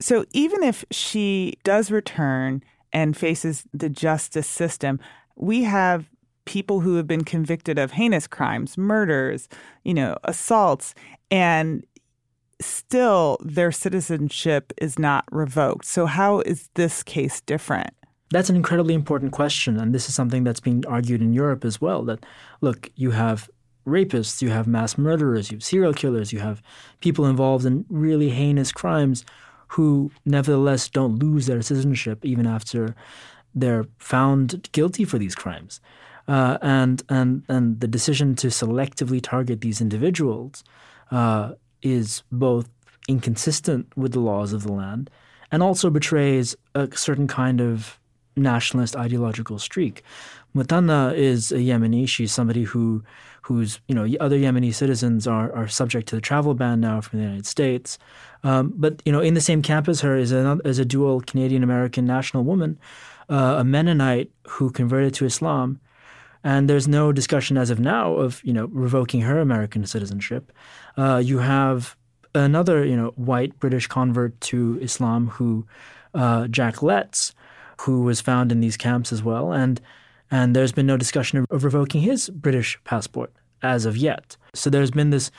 So 0.00 0.24
even 0.32 0.62
if 0.62 0.84
she 0.90 1.54
does 1.64 1.90
return 1.90 2.62
and 2.92 3.16
faces 3.16 3.64
the 3.74 3.90
justice 3.90 4.46
system, 4.46 5.00
we 5.36 5.64
have 5.64 6.08
people 6.48 6.80
who 6.80 6.96
have 6.96 7.06
been 7.06 7.24
convicted 7.24 7.78
of 7.78 7.92
heinous 7.92 8.26
crimes, 8.26 8.78
murders, 8.78 9.50
you 9.84 9.92
know, 9.92 10.16
assaults, 10.24 10.94
and 11.30 11.84
still 12.58 13.36
their 13.44 13.70
citizenship 13.70 14.72
is 14.78 14.98
not 14.98 15.26
revoked. 15.30 15.84
So, 15.84 16.06
how 16.06 16.40
is 16.40 16.70
this 16.74 17.02
case 17.02 17.42
different? 17.42 17.90
That's 18.30 18.48
an 18.48 18.56
incredibly 18.56 18.94
important 18.94 19.32
question. 19.32 19.78
And 19.78 19.94
this 19.94 20.08
is 20.08 20.14
something 20.14 20.42
that's 20.42 20.60
being 20.60 20.86
argued 20.86 21.20
in 21.20 21.34
Europe 21.34 21.66
as 21.66 21.82
well 21.82 22.02
that, 22.04 22.24
look, 22.62 22.90
you 22.94 23.10
have 23.10 23.50
rapists, 23.86 24.40
you 24.40 24.48
have 24.48 24.66
mass 24.66 24.96
murderers, 24.96 25.50
you 25.50 25.56
have 25.56 25.64
serial 25.64 25.92
killers, 25.92 26.32
you 26.32 26.38
have 26.38 26.62
people 27.00 27.26
involved 27.26 27.66
in 27.66 27.84
really 27.90 28.30
heinous 28.30 28.72
crimes 28.72 29.22
who 29.68 30.10
nevertheless 30.24 30.88
don't 30.88 31.18
lose 31.18 31.44
their 31.44 31.60
citizenship 31.60 32.24
even 32.24 32.46
after 32.46 32.94
they're 33.54 33.84
found 33.98 34.70
guilty 34.72 35.04
for 35.04 35.18
these 35.18 35.34
crimes. 35.34 35.80
Uh, 36.28 36.58
and 36.60 37.02
and 37.08 37.42
and 37.48 37.80
the 37.80 37.88
decision 37.88 38.34
to 38.36 38.48
selectively 38.48 39.20
target 39.20 39.62
these 39.62 39.80
individuals 39.80 40.62
uh, 41.10 41.52
is 41.82 42.22
both 42.30 42.68
inconsistent 43.08 43.86
with 43.96 44.12
the 44.12 44.20
laws 44.20 44.52
of 44.52 44.62
the 44.62 44.72
land 44.72 45.08
and 45.50 45.62
also 45.62 45.88
betrays 45.88 46.54
a 46.74 46.88
certain 46.94 47.26
kind 47.26 47.60
of 47.60 47.98
nationalist 48.36 48.94
ideological 48.94 49.58
streak. 49.58 50.02
Muthana 50.54 51.14
is 51.14 51.52
a 51.52 51.56
Yemeni. 51.56 52.08
She's 52.08 52.32
somebody 52.32 52.64
who 52.64 53.02
whose 53.42 53.80
you 53.88 53.94
know 53.94 54.06
other 54.20 54.36
Yemeni 54.36 54.74
citizens 54.74 55.26
are 55.26 55.52
are 55.54 55.68
subject 55.68 56.08
to 56.08 56.14
the 56.14 56.20
travel 56.20 56.54
ban 56.54 56.80
now 56.80 57.00
from 57.00 57.18
the 57.18 57.24
United 57.24 57.46
States. 57.46 57.98
Um, 58.44 58.72
but 58.76 59.02
you 59.04 59.12
know, 59.12 59.20
in 59.20 59.34
the 59.34 59.40
same 59.40 59.62
camp 59.62 59.88
as 59.88 60.00
her 60.02 60.16
is 60.16 60.32
a, 60.32 60.58
is 60.64 60.78
a 60.78 60.84
dual 60.84 61.20
Canadian 61.20 61.62
American 61.62 62.06
national 62.06 62.44
woman, 62.44 62.78
uh, 63.28 63.56
a 63.58 63.64
Mennonite 63.64 64.30
who 64.46 64.70
converted 64.70 65.14
to 65.14 65.24
Islam 65.24 65.80
and 66.44 66.68
there's 66.68 66.88
no 66.88 67.12
discussion 67.12 67.56
as 67.56 67.70
of 67.70 67.80
now 67.80 68.14
of 68.14 68.42
you 68.44 68.52
know 68.52 68.66
revoking 68.66 69.22
her 69.22 69.38
American 69.38 69.86
citizenship. 69.86 70.52
Uh, 70.96 71.20
you 71.24 71.38
have 71.38 71.96
another 72.34 72.84
you 72.84 72.96
know 72.96 73.12
white 73.16 73.58
British 73.58 73.86
convert 73.86 74.40
to 74.42 74.78
Islam 74.80 75.28
who 75.28 75.66
uh, 76.14 76.48
Jack 76.48 76.82
Letts, 76.82 77.34
who 77.82 78.02
was 78.02 78.20
found 78.20 78.52
in 78.52 78.60
these 78.60 78.76
camps 78.76 79.12
as 79.12 79.22
well, 79.22 79.52
and 79.52 79.80
and 80.30 80.54
there's 80.54 80.72
been 80.72 80.86
no 80.86 80.96
discussion 80.96 81.38
of, 81.38 81.46
of 81.50 81.64
revoking 81.64 82.02
his 82.02 82.28
British 82.30 82.78
passport 82.84 83.32
as 83.62 83.86
of 83.86 83.96
yet. 83.96 84.36
So 84.54 84.70
there's 84.70 84.90
been 84.90 85.10
this 85.10 85.30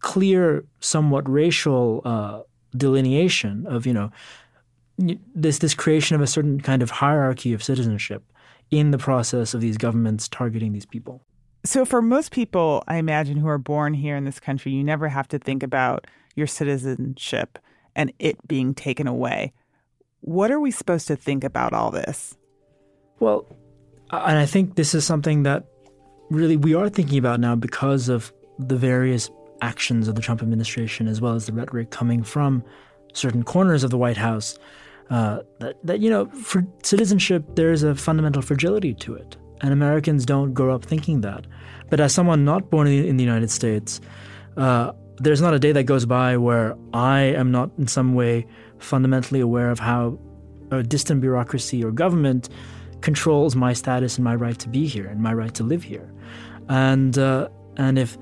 clear, 0.00 0.64
somewhat 0.80 1.28
racial 1.28 2.00
uh, 2.04 2.42
delineation 2.76 3.66
of 3.66 3.86
you 3.86 3.92
know 3.92 4.10
this 5.34 5.58
this 5.58 5.74
creation 5.74 6.16
of 6.16 6.22
a 6.22 6.26
certain 6.26 6.60
kind 6.60 6.82
of 6.82 6.90
hierarchy 6.90 7.52
of 7.52 7.62
citizenship 7.62 8.22
in 8.70 8.90
the 8.90 8.98
process 8.98 9.54
of 9.54 9.60
these 9.60 9.76
governments 9.76 10.28
targeting 10.28 10.72
these 10.72 10.86
people. 10.86 11.22
So, 11.64 11.84
for 11.84 12.00
most 12.00 12.30
people, 12.30 12.84
I 12.86 12.96
imagine, 12.96 13.38
who 13.38 13.48
are 13.48 13.58
born 13.58 13.94
here 13.94 14.16
in 14.16 14.24
this 14.24 14.38
country, 14.38 14.72
you 14.72 14.84
never 14.84 15.08
have 15.08 15.28
to 15.28 15.38
think 15.38 15.62
about 15.62 16.06
your 16.34 16.46
citizenship 16.46 17.58
and 17.94 18.12
it 18.18 18.46
being 18.46 18.74
taken 18.74 19.08
away. 19.08 19.52
What 20.20 20.50
are 20.50 20.60
we 20.60 20.70
supposed 20.70 21.08
to 21.08 21.16
think 21.16 21.42
about 21.42 21.72
all 21.72 21.90
this? 21.90 22.36
Well, 23.18 23.46
and 24.10 24.38
I 24.38 24.46
think 24.46 24.76
this 24.76 24.94
is 24.94 25.04
something 25.04 25.42
that 25.44 25.64
really 26.30 26.56
we 26.56 26.74
are 26.74 26.88
thinking 26.88 27.18
about 27.18 27.40
now 27.40 27.56
because 27.56 28.08
of 28.08 28.32
the 28.58 28.76
various 28.76 29.30
actions 29.62 30.08
of 30.08 30.14
the 30.14 30.20
Trump 30.20 30.42
administration 30.42 31.08
as 31.08 31.20
well 31.20 31.34
as 31.34 31.46
the 31.46 31.52
rhetoric 31.52 31.90
coming 31.90 32.22
from 32.22 32.62
certain 33.14 33.42
corners 33.42 33.82
of 33.82 33.90
the 33.90 33.98
White 33.98 34.16
House 34.16 34.58
uh, 35.10 35.40
that, 35.60 35.76
that, 35.84 36.00
you 36.00 36.10
know, 36.10 36.26
for 36.26 36.66
citizenship, 36.82 37.44
there 37.54 37.72
is 37.72 37.82
a 37.82 37.94
fundamental 37.94 38.42
fragility 38.42 38.94
to 38.94 39.14
it. 39.14 39.36
And 39.60 39.72
Americans 39.72 40.26
don't 40.26 40.52
grow 40.52 40.74
up 40.74 40.84
thinking 40.84 41.20
that. 41.22 41.46
But 41.88 42.00
as 42.00 42.12
someone 42.12 42.44
not 42.44 42.70
born 42.70 42.86
in 42.86 43.16
the 43.16 43.24
United 43.24 43.50
States, 43.50 44.00
uh, 44.56 44.92
there's 45.18 45.40
not 45.40 45.54
a 45.54 45.58
day 45.58 45.72
that 45.72 45.84
goes 45.84 46.04
by 46.04 46.36
where 46.36 46.76
I 46.92 47.20
am 47.20 47.50
not 47.50 47.70
in 47.78 47.86
some 47.86 48.14
way 48.14 48.46
fundamentally 48.78 49.40
aware 49.40 49.70
of 49.70 49.78
how 49.78 50.18
a 50.70 50.82
distant 50.82 51.20
bureaucracy 51.20 51.82
or 51.82 51.90
government 51.90 52.48
controls 53.00 53.54
my 53.54 53.72
status 53.72 54.16
and 54.16 54.24
my 54.24 54.34
right 54.34 54.58
to 54.58 54.68
be 54.68 54.86
here 54.86 55.06
and 55.06 55.22
my 55.22 55.32
right 55.32 55.54
to 55.54 55.62
live 55.62 55.82
here. 55.82 56.12
And 56.68 57.16
uh, 57.16 57.48
and 57.76 57.98
if 57.98 58.18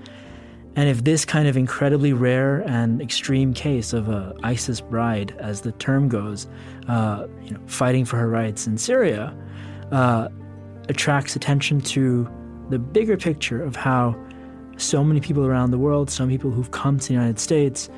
and 0.76 0.88
if 0.88 1.04
this 1.04 1.24
kind 1.24 1.46
of 1.46 1.56
incredibly 1.56 2.12
rare 2.12 2.60
and 2.66 3.00
extreme 3.00 3.54
case 3.54 3.92
of 3.92 4.08
a 4.08 4.34
ISIS 4.42 4.80
bride, 4.80 5.34
as 5.38 5.60
the 5.60 5.72
term 5.72 6.08
goes, 6.08 6.48
uh, 6.88 7.26
you 7.42 7.52
know, 7.52 7.60
fighting 7.66 8.04
for 8.04 8.16
her 8.16 8.28
rights 8.28 8.66
in 8.66 8.76
Syria, 8.76 9.36
uh, 9.92 10.28
attracts 10.88 11.36
attention 11.36 11.80
to 11.80 12.28
the 12.70 12.78
bigger 12.78 13.16
picture 13.16 13.62
of 13.62 13.76
how 13.76 14.16
so 14.76 15.04
many 15.04 15.20
people 15.20 15.46
around 15.46 15.70
the 15.70 15.78
world, 15.78 16.10
some 16.10 16.28
people 16.28 16.50
who've 16.50 16.72
come 16.72 16.98
to 16.98 17.06
the 17.06 17.14
United 17.14 17.38
States, 17.38 17.88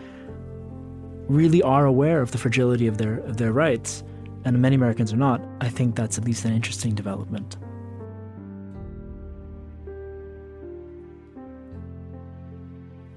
really 1.29 1.63
are 1.63 1.87
aware 1.87 2.21
of 2.21 2.33
the 2.33 2.39
fragility 2.39 2.87
of 2.87 2.99
their 2.99 3.19
of 3.21 3.39
their 3.39 3.53
rights, 3.53 4.05
and 4.45 4.61
many 4.61 4.77
Americans 4.77 5.13
are 5.13 5.17
not. 5.17 5.41
I 5.63 5.71
think 5.71 5.97
that's 5.97 6.19
at 6.19 6.25
least 6.25 6.45
an 6.45 6.53
interesting 6.53 6.95
development. 6.95 7.57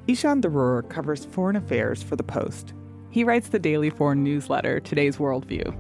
Ishaan 0.10 0.42
Tharoor 0.42 0.90
covers 0.90 1.26
foreign 1.26 1.56
affairs 1.56 2.02
for 2.02 2.16
The 2.16 2.24
Post. 2.24 2.74
He 3.12 3.24
writes 3.24 3.50
the 3.50 3.60
daily 3.60 3.92
foreign 3.92 4.24
newsletter, 4.24 4.80
Today's 4.80 5.18
Worldview. 5.18 5.78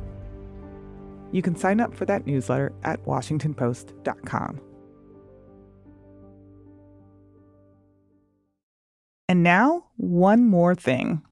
You 1.32 1.42
can 1.42 1.56
sign 1.56 1.80
up 1.80 1.96
for 1.96 2.06
that 2.06 2.28
newsletter 2.28 2.72
at 2.84 3.04
WashingtonPost.com. 3.06 4.62
And 9.28 9.42
now, 9.42 9.86
one 9.98 10.46
more 10.46 10.76
thing. 10.76 11.24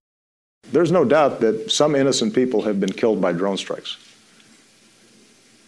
There's 0.72 0.92
no 0.92 1.06
doubt 1.06 1.40
that 1.42 1.70
some 1.72 1.96
innocent 1.96 2.34
people 2.34 2.64
have 2.64 2.80
been 2.80 2.94
killed 2.94 3.22
by 3.22 3.32
drone 3.32 3.58
strikes. 3.58 3.98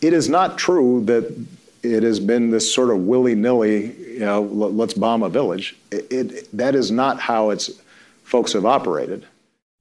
It 0.01 0.13
is 0.13 0.29
not 0.29 0.57
true 0.57 1.03
that 1.05 1.45
it 1.83 2.03
has 2.03 2.19
been 2.19 2.51
this 2.51 2.73
sort 2.73 2.89
of 2.89 2.99
willy 2.99 3.35
nilly, 3.35 3.93
you 4.13 4.19
know, 4.19 4.41
let's 4.41 4.93
bomb 4.93 5.23
a 5.23 5.29
village. 5.29 5.75
It, 5.91 6.11
it, 6.11 6.57
that 6.57 6.75
is 6.75 6.91
not 6.91 7.19
how 7.19 7.49
its 7.49 7.71
folks 8.23 8.53
have 8.53 8.65
operated. 8.65 9.25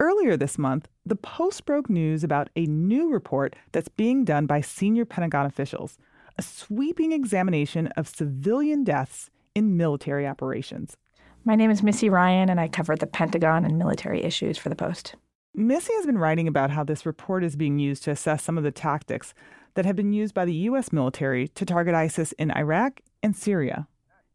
Earlier 0.01 0.37
this 0.37 0.59
month, 0.59 0.89
the 1.05 1.17
Post 1.17 1.65
broke 1.67 1.91
news 1.91 2.23
about 2.23 2.51
a 2.55 2.67
new 2.67 3.11
report 3.11 3.57
that's 3.73 3.89
being 3.89 4.25
done 4.25 4.47
by 4.47 4.61
senior 4.61 5.05
Pentagon 5.05 5.47
officials 5.47 5.99
a 6.39 6.43
sweeping 6.43 7.11
examination 7.11 7.89
of 7.89 8.07
civilian 8.07 8.85
deaths 8.85 9.29
in 9.57 9.77
military 9.77 10.25
operations. 10.25 10.97
My 11.45 11.57
name 11.57 11.71
is 11.71 11.83
Missy 11.83 12.09
Ryan, 12.09 12.49
and 12.49 12.61
I 12.61 12.69
cover 12.69 12.95
the 12.95 13.09
Pentagon 13.09 13.65
and 13.65 13.77
military 13.77 14.23
issues 14.23 14.57
for 14.57 14.69
the 14.69 14.77
Post. 14.77 15.17
Missy 15.55 15.93
has 15.95 16.07
been 16.07 16.19
writing 16.19 16.47
about 16.47 16.71
how 16.71 16.85
this 16.85 17.05
report 17.05 17.43
is 17.43 17.57
being 17.57 17.81
used 17.81 18.05
to 18.05 18.13
assess 18.13 18.45
some 18.45 18.57
of 18.57 18.63
the 18.63 18.71
tactics 18.71 19.35
that 19.79 19.87
have 19.87 19.95
been 19.95 20.13
used 20.13 20.35
by 20.35 20.45
the 20.45 20.55
U.S. 20.55 20.93
military 20.93 21.47
to 21.47 21.65
target 21.65 21.95
ISIS 21.95 22.33
in 22.33 22.51
Iraq 22.51 23.01
and 23.23 23.37
Syria. 23.37 23.87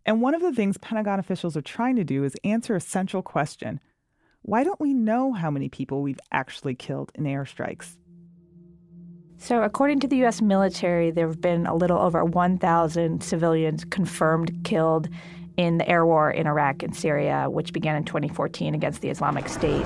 And 0.05 0.21
one 0.21 0.33
of 0.33 0.41
the 0.41 0.53
things 0.53 0.77
Pentagon 0.77 1.19
officials 1.19 1.57
are 1.57 1.61
trying 1.61 1.97
to 1.97 2.05
do 2.05 2.23
is 2.23 2.33
answer 2.45 2.77
a 2.77 2.79
central 2.79 3.21
question 3.21 3.81
why 4.43 4.63
don't 4.63 4.79
we 4.79 4.93
know 4.93 5.33
how 5.33 5.51
many 5.51 5.67
people 5.67 6.01
we've 6.01 6.19
actually 6.31 6.75
killed 6.75 7.11
in 7.15 7.25
airstrikes? 7.25 7.97
So, 9.37 9.63
according 9.63 9.99
to 9.99 10.07
the 10.07 10.15
U.S. 10.19 10.41
military, 10.41 11.11
there 11.11 11.27
have 11.27 11.41
been 11.41 11.65
a 11.65 11.75
little 11.75 11.99
over 11.99 12.23
1,000 12.23 13.21
civilians 13.21 13.83
confirmed 13.83 14.63
killed 14.63 15.09
in 15.57 15.77
the 15.77 15.89
air 15.89 16.05
war 16.05 16.31
in 16.31 16.47
Iraq 16.47 16.83
and 16.83 16.95
Syria, 16.95 17.49
which 17.49 17.73
began 17.73 17.97
in 17.97 18.05
2014 18.05 18.75
against 18.75 19.01
the 19.01 19.09
Islamic 19.09 19.49
State. 19.49 19.85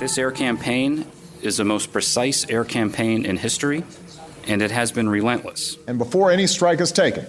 This 0.00 0.18
air 0.18 0.32
campaign 0.32 1.06
is 1.44 1.58
the 1.58 1.64
most 1.64 1.92
precise 1.92 2.48
air 2.48 2.64
campaign 2.64 3.24
in 3.26 3.36
history, 3.36 3.84
and 4.46 4.62
it 4.62 4.70
has 4.70 4.90
been 4.90 5.08
relentless. 5.08 5.76
And 5.86 5.98
before 5.98 6.30
any 6.30 6.46
strike 6.46 6.80
is 6.80 6.92
taken, 6.92 7.26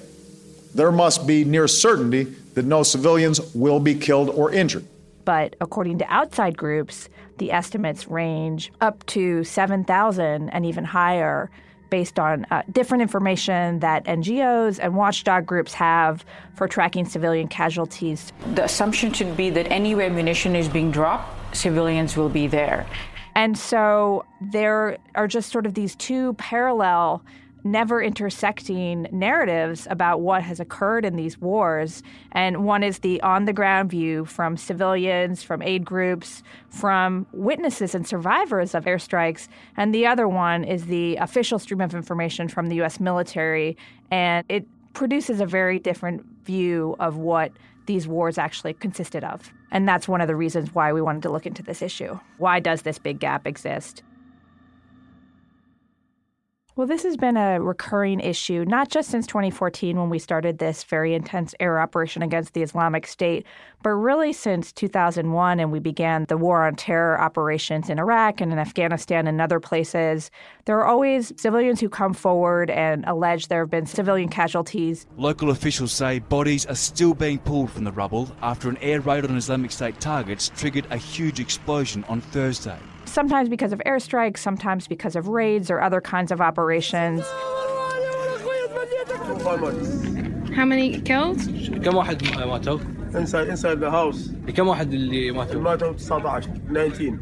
there 0.73 0.91
must 0.91 1.27
be 1.27 1.45
near 1.45 1.67
certainty 1.67 2.23
that 2.53 2.65
no 2.65 2.83
civilians 2.83 3.53
will 3.53 3.79
be 3.79 3.95
killed 3.95 4.29
or 4.29 4.51
injured. 4.51 4.85
But 5.25 5.55
according 5.59 5.99
to 5.99 6.05
outside 6.13 6.57
groups, 6.57 7.09
the 7.37 7.51
estimates 7.51 8.07
range 8.07 8.71
up 8.81 9.05
to 9.07 9.43
7,000 9.43 10.49
and 10.49 10.65
even 10.65 10.83
higher 10.83 11.49
based 11.89 12.19
on 12.19 12.45
uh, 12.51 12.63
different 12.71 13.01
information 13.01 13.79
that 13.79 14.05
NGOs 14.05 14.79
and 14.81 14.95
watchdog 14.95 15.45
groups 15.45 15.73
have 15.73 16.25
for 16.55 16.67
tracking 16.67 17.05
civilian 17.05 17.47
casualties. 17.47 18.31
The 18.53 18.63
assumption 18.63 19.13
should 19.13 19.37
be 19.37 19.49
that 19.51 19.71
anywhere 19.71 20.09
munition 20.09 20.55
is 20.55 20.67
being 20.67 20.91
dropped, 20.91 21.55
civilians 21.55 22.17
will 22.17 22.29
be 22.29 22.47
there. 22.47 22.85
And 23.35 23.57
so 23.57 24.25
there 24.39 24.97
are 25.13 25.27
just 25.27 25.51
sort 25.51 25.65
of 25.65 25.73
these 25.73 25.95
two 25.95 26.33
parallel, 26.35 27.21
never 27.65 28.01
intersecting 28.01 29.07
narratives 29.11 29.87
about 29.89 30.21
what 30.21 30.41
has 30.41 30.59
occurred 30.59 31.03
in 31.03 31.17
these 31.17 31.39
wars. 31.41 32.01
And 32.31 32.63
one 32.63 32.81
is 32.81 32.99
the 32.99 33.19
on 33.21 33.45
the 33.45 33.53
ground 33.53 33.89
view 33.91 34.23
from 34.23 34.55
civilians, 34.55 35.43
from 35.43 35.61
aid 35.61 35.83
groups, 35.83 36.43
from 36.69 37.25
witnesses 37.33 37.93
and 37.93 38.07
survivors 38.07 38.73
of 38.73 38.85
airstrikes. 38.85 39.49
And 39.75 39.93
the 39.93 40.05
other 40.05 40.27
one 40.27 40.63
is 40.63 40.85
the 40.85 41.17
official 41.17 41.59
stream 41.59 41.81
of 41.81 41.93
information 41.93 42.47
from 42.47 42.67
the 42.67 42.75
U.S. 42.77 42.99
military. 42.99 43.75
And 44.11 44.45
it 44.47 44.65
produces 44.93 45.41
a 45.41 45.45
very 45.45 45.77
different 45.77 46.25
view 46.45 46.95
of 46.99 47.17
what 47.17 47.51
these 47.85 48.07
wars 48.07 48.37
actually 48.37 48.73
consisted 48.73 49.23
of. 49.23 49.51
And 49.71 49.87
that's 49.87 50.07
one 50.07 50.21
of 50.21 50.27
the 50.27 50.35
reasons 50.35 50.73
why 50.73 50.93
we 50.93 51.01
wanted 51.01 51.23
to 51.23 51.31
look 51.31 51.45
into 51.45 51.63
this 51.63 51.81
issue. 51.81 52.19
Why 52.37 52.59
does 52.59 52.83
this 52.83 52.97
big 52.97 53.19
gap 53.19 53.47
exist? 53.47 54.03
Well, 56.77 56.87
this 56.87 57.03
has 57.03 57.15
been 57.15 57.37
a 57.37 57.61
recurring 57.61 58.19
issue, 58.19 58.65
not 58.67 58.89
just 58.89 59.09
since 59.09 59.25
2014 59.27 59.97
when 59.97 60.09
we 60.09 60.19
started 60.19 60.57
this 60.57 60.83
very 60.83 61.13
intense 61.13 61.55
air 61.61 61.79
operation 61.79 62.21
against 62.21 62.53
the 62.53 62.63
Islamic 62.63 63.07
State, 63.07 63.45
but 63.81 63.91
really 63.91 64.33
since 64.33 64.73
2001 64.73 65.61
and 65.61 65.71
we 65.71 65.79
began 65.79 66.25
the 66.25 66.35
war 66.35 66.67
on 66.67 66.75
terror 66.75 67.17
operations 67.17 67.89
in 67.89 67.97
Iraq 67.97 68.41
and 68.41 68.51
in 68.51 68.59
Afghanistan 68.59 69.25
and 69.25 69.39
other 69.39 69.61
places. 69.61 70.29
There 70.65 70.77
are 70.77 70.85
always 70.85 71.31
civilians 71.37 71.79
who 71.79 71.87
come 71.87 72.13
forward 72.13 72.69
and 72.69 73.05
allege 73.05 73.47
there 73.47 73.61
have 73.61 73.71
been 73.71 73.85
civilian 73.85 74.27
casualties. 74.27 75.07
Local 75.15 75.51
officials 75.51 75.93
say 75.93 76.19
bodies 76.19 76.65
are 76.65 76.75
still 76.75 77.13
being 77.13 77.39
pulled 77.39 77.71
from 77.71 77.85
the 77.85 77.93
rubble 77.93 78.35
after 78.41 78.67
an 78.67 78.77
air 78.81 78.99
raid 78.99 79.23
on 79.23 79.37
Islamic 79.37 79.71
State 79.71 80.01
targets 80.01 80.51
triggered 80.57 80.87
a 80.89 80.97
huge 80.97 81.39
explosion 81.39 82.03
on 82.09 82.19
Thursday 82.19 82.79
sometimes 83.04 83.48
because 83.48 83.72
of 83.72 83.80
airstrikes, 83.86 84.38
sometimes 84.38 84.86
because 84.86 85.16
of 85.16 85.28
raids 85.28 85.70
or 85.70 85.80
other 85.80 86.00
kinds 86.00 86.30
of 86.32 86.40
operations. 86.40 87.24
How 90.54 90.64
many 90.64 91.00
killed? 91.00 91.38
كم 91.84 91.96
واحد 91.96 92.22
ماتوا؟ 92.38 92.78
inside 93.14 93.48
inside 93.48 93.80
the 93.80 93.90
house. 93.90 94.30
كم 94.56 94.68
واحد 94.68 94.92
اللي 94.92 95.30
ماتوا؟ 95.30 95.60
ماتوا 95.60 95.92
19 95.92 96.60
19 96.68 97.20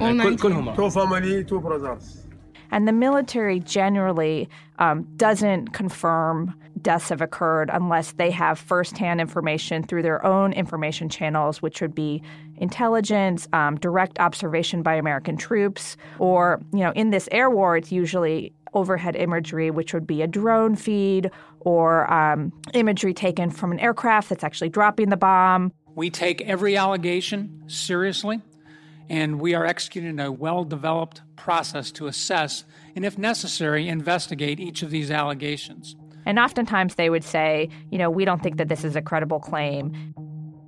19 0.00 0.36
كلهم 0.36 0.74
two 0.74 0.90
family 0.90 1.44
two 1.44 1.60
brothers. 1.60 2.26
And 2.70 2.88
the 2.88 2.92
military 2.92 3.60
generally 3.60 4.48
um, 4.78 5.06
doesn't 5.16 5.72
confirm 5.72 6.54
deaths 6.81 7.09
have 7.09 7.21
occurred 7.21 7.69
unless 7.71 8.13
they 8.13 8.31
have 8.31 8.57
firsthand 8.57 9.21
information 9.21 9.83
through 9.83 10.03
their 10.03 10.25
own 10.25 10.53
information 10.53 11.09
channels, 11.09 11.61
which 11.61 11.81
would 11.81 11.95
be 11.95 12.21
intelligence, 12.57 13.47
um, 13.53 13.77
direct 13.77 14.19
observation 14.19 14.81
by 14.81 14.95
American 14.95 15.37
troops, 15.37 15.97
or, 16.17 16.61
you 16.73 16.79
know, 16.79 16.91
in 16.91 17.09
this 17.09 17.29
air 17.31 17.49
war, 17.49 17.77
it's 17.77 17.91
usually 17.91 18.53
overhead 18.73 19.15
imagery, 19.15 19.71
which 19.71 19.93
would 19.93 20.05
be 20.05 20.21
a 20.21 20.27
drone 20.27 20.75
feed 20.75 21.31
or 21.61 22.11
um, 22.11 22.51
imagery 22.73 23.13
taken 23.13 23.49
from 23.49 23.71
an 23.71 23.79
aircraft 23.79 24.29
that's 24.29 24.43
actually 24.43 24.69
dropping 24.69 25.09
the 25.09 25.17
bomb. 25.17 25.71
We 25.95 26.09
take 26.09 26.41
every 26.41 26.77
allegation 26.77 27.63
seriously, 27.67 28.41
and 29.09 29.41
we 29.41 29.55
are 29.55 29.65
executing 29.65 30.19
a 30.19 30.31
well 30.31 30.63
developed 30.63 31.21
process 31.35 31.91
to 31.93 32.07
assess 32.07 32.63
and, 32.95 33.05
if 33.05 33.17
necessary, 33.17 33.87
investigate 33.87 34.59
each 34.59 34.83
of 34.83 34.91
these 34.91 35.09
allegations. 35.09 35.95
And 36.29 36.37
oftentimes 36.37 36.93
they 36.93 37.09
would 37.09 37.23
say, 37.23 37.69
you 37.89 37.97
know, 37.97 38.11
we 38.11 38.23
don't 38.23 38.43
think 38.43 38.57
that 38.57 38.67
this 38.67 38.83
is 38.83 38.95
a 38.95 39.01
credible 39.01 39.39
claim. 39.39 40.13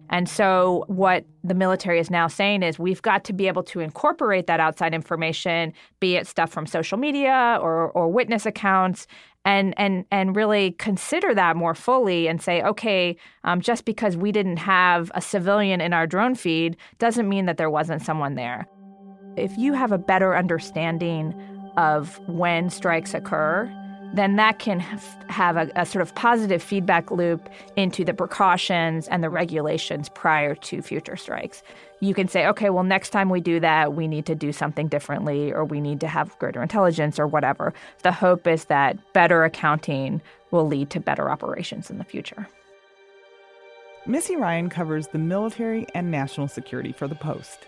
And 0.10 0.28
so, 0.28 0.86
what 0.88 1.24
the 1.44 1.54
military 1.54 2.00
is 2.00 2.10
now 2.10 2.28
saying 2.28 2.64
is 2.64 2.80
we've 2.80 3.04
got 3.04 3.24
to 3.26 3.32
be 3.32 3.48
able 3.48 3.62
to 3.66 3.80
incorporate 3.80 4.48
that 4.48 4.60
outside 4.60 4.96
information, 4.96 5.72
be 6.00 6.16
it 6.16 6.26
stuff 6.26 6.50
from 6.50 6.66
social 6.66 6.98
media 6.98 7.60
or, 7.62 7.92
or 7.92 8.10
witness 8.10 8.48
accounts, 8.48 9.06
and 9.46 9.76
and 9.78 10.04
and 10.10 10.36
really 10.36 10.72
consider 10.80 11.36
that 11.36 11.56
more 11.56 11.76
fully 11.76 12.28
and 12.28 12.42
say, 12.42 12.64
okay, 12.64 13.16
um, 13.44 13.62
just 13.62 13.86
because 13.86 14.18
we 14.18 14.32
didn't 14.32 14.58
have 14.58 15.12
a 15.14 15.22
civilian 15.22 15.80
in 15.80 15.94
our 15.94 16.08
drone 16.08 16.34
feed 16.34 16.76
doesn't 16.98 17.30
mean 17.30 17.46
that 17.46 17.58
there 17.58 17.70
wasn't 17.70 18.02
someone 18.02 18.34
there. 18.34 18.68
If 19.38 19.56
you 19.60 19.74
have 19.74 19.92
a 19.92 20.00
better 20.00 20.36
understanding 20.36 21.36
of 21.78 22.20
when 22.28 22.72
strikes 22.72 23.14
occur, 23.14 23.72
then 24.14 24.36
that 24.36 24.60
can 24.60 24.80
have 24.80 25.58
a, 25.58 25.72
a, 25.76 25.86
sort 25.86 26.02
of 26.02 26.14
positive 26.16 26.62
feedback 26.62 27.12
loop 27.12 27.50
into 27.76 28.04
the 28.04 28.14
precautions 28.14 29.08
and 29.08 29.24
the 29.24 29.30
regulations 29.30 30.10
prior 30.10 30.56
to 30.56 30.82
future 30.82 31.16
strikes. 31.16 31.64
You 32.02 32.14
can 32.14 32.28
say, 32.28 32.48
okay, 32.48 32.70
well, 32.70 32.84
next 32.84 33.12
time 33.12 33.30
we 33.30 33.42
do 33.42 33.60
that, 33.60 33.94
we 33.94 34.08
need 34.08 34.26
to 34.26 34.36
do 34.36 34.52
something 34.52 34.88
differently, 34.88 35.54
or 35.54 35.64
we 35.64 35.80
need 35.80 36.00
to 36.02 36.08
have 36.08 36.38
greater 36.40 36.62
intelligence, 36.62 37.20
or 37.20 37.28
whatever. 37.28 37.74
The 38.04 38.12
hope 38.12 38.48
is 38.48 38.66
that 38.66 39.14
better 39.14 39.44
accounting 39.44 40.22
will 40.50 40.68
lead 40.68 40.90
to 40.92 41.00
better 41.00 41.30
operations 41.30 41.90
in 41.90 41.98
the 41.98 42.04
future. 42.04 42.48
Missy 44.08 44.36
Ryan 44.36 44.70
covers 44.70 45.08
the 45.10 45.20
military 45.20 45.86
and 45.94 46.10
national 46.10 46.48
security 46.48 46.92
for 46.92 47.08
The 47.08 47.16
Post. 47.16 47.68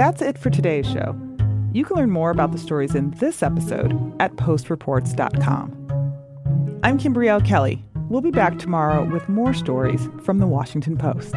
That's 0.00 0.22
it 0.22 0.38
for 0.38 0.48
today's 0.48 0.86
show. 0.86 1.14
You 1.74 1.84
can 1.84 1.94
learn 1.94 2.10
more 2.10 2.30
about 2.30 2.52
the 2.52 2.58
stories 2.58 2.94
in 2.94 3.10
this 3.18 3.42
episode 3.42 3.92
at 4.18 4.34
postreports.com. 4.36 6.80
I'm 6.82 6.96
Kimberly. 6.96 7.46
Kelly. 7.46 7.84
We'll 8.08 8.22
be 8.22 8.30
back 8.30 8.58
tomorrow 8.58 9.04
with 9.04 9.28
more 9.28 9.52
stories 9.52 10.08
from 10.22 10.38
the 10.38 10.46
Washington 10.46 10.96
Post. 10.96 11.34